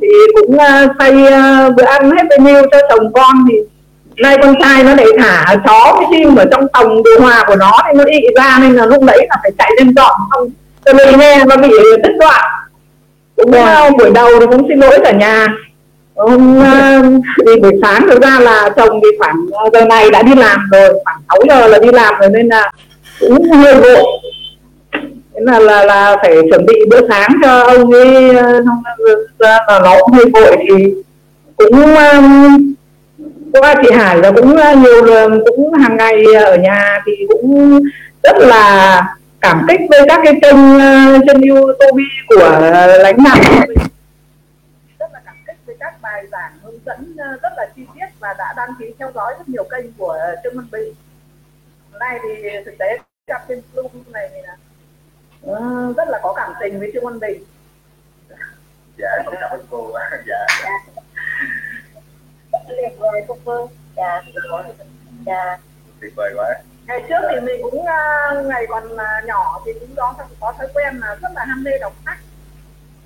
[0.00, 0.56] Thì cũng
[0.98, 3.54] xây uh, bữa ăn hết bao nhiêu cho chồng con thì
[4.16, 7.56] nay con trai nó để thả chó với chim ở trong phòng điều hòa của
[7.56, 10.50] nó thì nó đi ra nên là lúc đấy là phải chạy lên dọn không
[10.84, 11.70] cho nên nghe nó bị
[12.02, 12.44] đứt đoạn.
[13.36, 15.46] Cũng uh, buổi đầu thì cũng xin lỗi cả nhà.
[16.16, 16.62] Hôm
[17.46, 19.36] thì buổi sáng thực ra là chồng thì khoảng
[19.72, 22.70] giờ này đã đi làm rồi khoảng 6 giờ là đi làm rồi nên là
[23.20, 24.25] cũng hơi vội thế
[25.36, 28.82] là là là phải chuẩn bị bữa sáng cho ông ấy ờ, xong
[29.38, 30.94] là nó cũng hơi vội thì
[31.56, 32.74] cũng um,
[33.52, 37.80] qua chị Hải là cũng ờ, nhiều lần cũng hàng ngày ở nhà thì cũng
[38.22, 39.02] rất là
[39.40, 42.58] cảm kích với các cái kênh ờ, trên YouTube của
[43.02, 43.66] lãnh đạo
[44.98, 48.34] rất là cảm kích với các bài giảng hướng dẫn rất là chi tiết và
[48.38, 50.94] đã đăng ký theo dõi rất nhiều kênh của Trương Văn Bình.
[51.92, 54.56] Hôm nay thì thực tế gặp trên Zoom này thì là
[55.46, 57.44] Ờ, rất là có cảm tình với Trương Văn Bình.
[58.98, 59.92] Dạ cảm ơn cô
[60.26, 60.46] dạ.
[62.68, 63.68] Tuyệt vời cô Phương.
[63.96, 64.22] Dạ
[65.26, 65.58] dạ.
[66.00, 66.54] Tuyệt vời quá.
[66.86, 70.68] Ngày trước thì mình cũng uh, ngày còn uh, nhỏ thì cũng có có thói
[70.74, 72.18] quen là rất là ham mê đọc sách.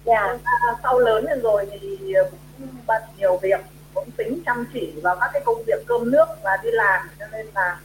[0.05, 0.33] Dạ.
[0.33, 3.61] uh, sau lớn lên rồi thì cũng bận nhiều việc
[3.95, 7.27] cũng tính chăm chỉ vào các cái công việc cơm nước và đi làm cho
[7.33, 7.79] nên là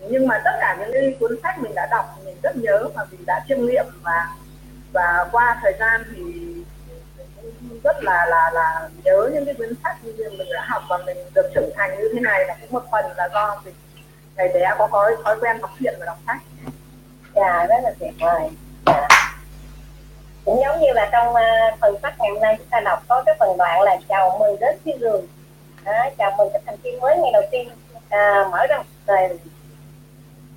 [0.00, 3.06] nhưng mà tất cả những cái cuốn sách mình đã đọc mình rất nhớ và
[3.10, 4.26] mình đã chiêm nghiệm và
[4.92, 6.54] và qua thời gian thì
[7.84, 11.16] rất là là là nhớ những cái cuốn sách như mình đã học và mình
[11.34, 13.74] được trưởng thành như thế này là cũng một phần là do mình
[14.36, 16.40] ngày bé có có thói quen đọc truyện và đọc sách.
[17.34, 18.50] Dạ rất là tuyệt vời.
[18.86, 19.08] Dạ.
[20.44, 23.22] cũng giống như là trong uh, phần sách ngày hôm nay chúng ta đọc có
[23.26, 25.26] cái phần đoạn là chào mừng đến thiên giường
[25.84, 27.68] à, chào mừng các thành viên mới ngày đầu tiên
[28.08, 29.38] à, mở ra một đời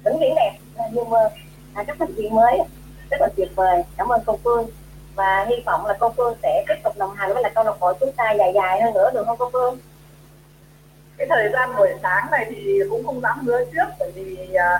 [0.06, 0.58] vĩnh viễn đẹp
[0.92, 1.30] như mơ
[1.74, 2.60] à, các thành viên mới
[3.10, 3.84] rất là tuyệt vời.
[3.98, 4.68] Cảm ơn cô Phương.
[5.16, 7.80] Và hy vọng là cô Phương sẽ tiếp tục đồng hành với là câu lạc
[7.80, 9.78] bộ chúng ta dài dài hơn nữa được không cô Phương?
[11.18, 14.80] Cái thời gian buổi sáng này thì cũng không dám hứa trước bởi vì à,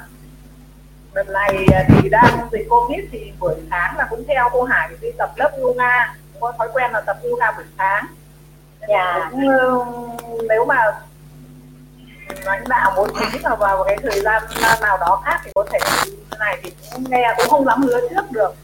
[1.14, 5.12] đợt này thì đang dịch covid thì buổi sáng là cũng theo cô Hải đi
[5.18, 6.16] tập lớp yoga.
[6.40, 8.06] Có thói quen là tập yoga buổi sáng.
[8.88, 9.32] Dạ.
[9.32, 9.80] Ừ,
[10.50, 10.76] nếu mà
[12.46, 14.44] lãnh đạo muốn trí mà vào cái thời gian
[14.82, 18.00] nào đó khác thì có thể như này thì cũng nghe cũng không dám hứa
[18.10, 18.56] trước được.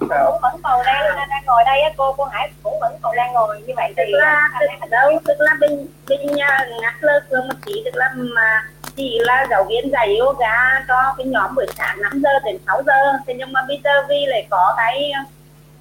[0.00, 3.32] Cũng vẫn còn đang đang ngồi đây á cô cô Hải cũng vẫn còn đang
[3.32, 7.20] ngồi như vậy thì tức là tức, đâu tức là bên bên nhà ngắt lơ
[7.30, 8.62] phương một tí tức là mà
[8.96, 12.82] chỉ là giáo viên dạy yoga cho cái nhóm buổi sáng 5 giờ đến 6
[12.86, 13.12] giờ.
[13.26, 15.12] Thế nhưng mà bây giờ vì lại có cái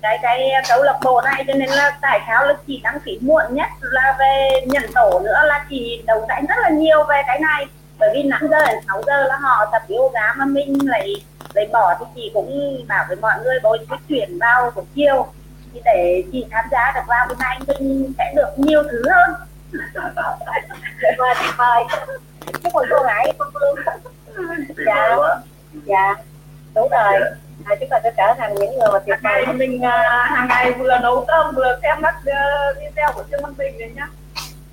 [0.01, 3.19] cái cái câu lạc bộ này cho nên là tại sao là chỉ đăng ký
[3.21, 7.21] muộn nhất là về nhận tổ nữa là chỉ đấu tranh rất là nhiều về
[7.27, 7.65] cái này.
[7.99, 11.15] Bởi vì 5 giờ đến 6 giờ là họ tập yoga mà mình lại
[11.53, 15.27] lấy bỏ thì chị cũng bảo với mọi người bố trí chuyển vào buổi chiều.
[15.73, 19.33] Thì để chị tham gia được vào cái này mình sẽ được nhiều thứ hơn.
[21.01, 21.83] Tuyệt vời tuyệt vời
[22.63, 23.75] chúc mừng cô Hải cô Phương
[24.85, 25.15] dạ
[25.85, 26.15] dạ
[26.75, 27.19] đúng rồi
[27.69, 30.25] à, chúng ta sẽ trở thành những người mà tuyệt hàng ngày vời mình à,
[30.29, 33.91] hàng ngày vừa nấu cơm vừa xem các uh, video của Trương Văn Bình đấy
[33.95, 34.07] nhá.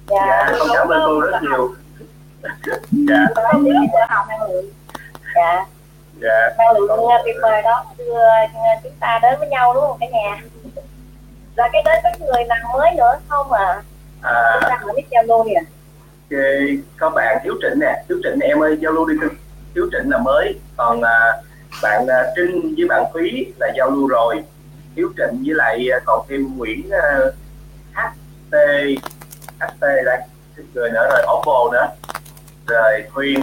[0.06, 0.54] Dạ.
[0.58, 1.74] Con cảm ơn cô rất nhiều.
[3.08, 3.26] dạ.
[3.34, 4.66] Cơm nước vừa học năng lượng.
[5.34, 5.64] Dạ.
[6.20, 6.50] Dạ.
[6.58, 7.84] Năng lượng tuyệt vời đó.
[7.98, 8.14] Đưa
[8.82, 10.42] chúng ta đến với nhau đúng không cả nhà?
[11.56, 13.82] Rồi cái đến với người nào mới nữa không à
[14.22, 15.60] à, chúng ta hỏi biết giao lưu nè
[16.30, 16.40] ok,
[16.96, 18.02] có bạn Hiếu Trịnh nè.
[18.08, 19.14] Hiếu Trịnh em ơi giao lưu đi.
[19.20, 19.34] Cưng
[19.74, 21.32] Hiếu Trịnh là mới còn à,
[21.82, 24.36] bạn à, Trinh với bạn quý là giao lưu rồi.
[24.96, 27.18] Hiếu Trịnh với lại à, còn thêm Nguyễn à,
[27.92, 28.54] HT
[29.60, 30.18] HT đây
[30.74, 31.86] người nữa rồi Oppo nữa.
[32.66, 33.40] Rồi Huyền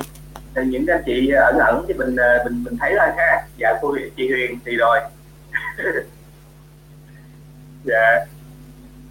[0.56, 2.16] thì những anh chị ẩn ẩn thì mình
[2.46, 3.46] mình mình thấy là ha.
[3.58, 5.00] Dạ cô chị Huyền thì rồi.
[7.86, 8.26] Dạ.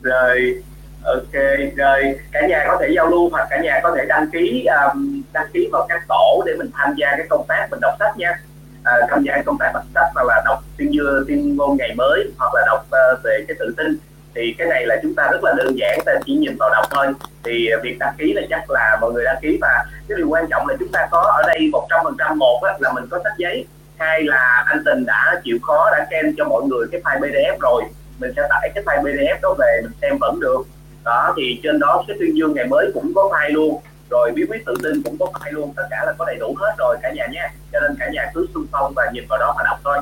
[0.02, 0.62] Rồi
[1.04, 1.32] ok
[1.76, 5.22] rồi cả nhà có thể giao lưu hoặc cả nhà có thể đăng ký um,
[5.32, 8.18] đăng ký vào các tổ để mình tham gia cái công tác mình đọc sách
[8.18, 8.40] nha
[8.84, 11.94] à, tham gia công tác đọc sách hoặc là đọc tuyên dưa tuyên ngôn ngày
[11.96, 13.96] mới hoặc là đọc uh, về cái tự tin.
[14.34, 16.84] Thì cái này là chúng ta rất là đơn giản ta chỉ nhìn vào đọc
[16.90, 17.06] thôi.
[17.44, 20.28] Thì à, việc đăng ký là chắc là mọi người đăng ký và cái điều
[20.28, 22.92] quan trọng là chúng ta có ở đây một trăm phần trăm một á, là
[22.92, 23.66] mình có sách giấy.
[23.98, 27.58] Hai là anh tình đã chịu khó đã kem cho mọi người cái file pdf
[27.60, 27.82] rồi.
[28.18, 30.62] Mình sẽ tải cái file pdf đó về mình xem vẫn được.
[31.04, 33.80] Đó thì trên đó cái tuyên dương ngày mới cũng có file luôn
[34.12, 35.72] rồi bí quyết tự tin cũng có file luôn.
[35.76, 38.30] Tất cả là có đầy đủ hết rồi cả nhà nhé cho nên cả nhà
[38.34, 39.98] cứ xung phong và nhìn vào đó mà đọc thôi.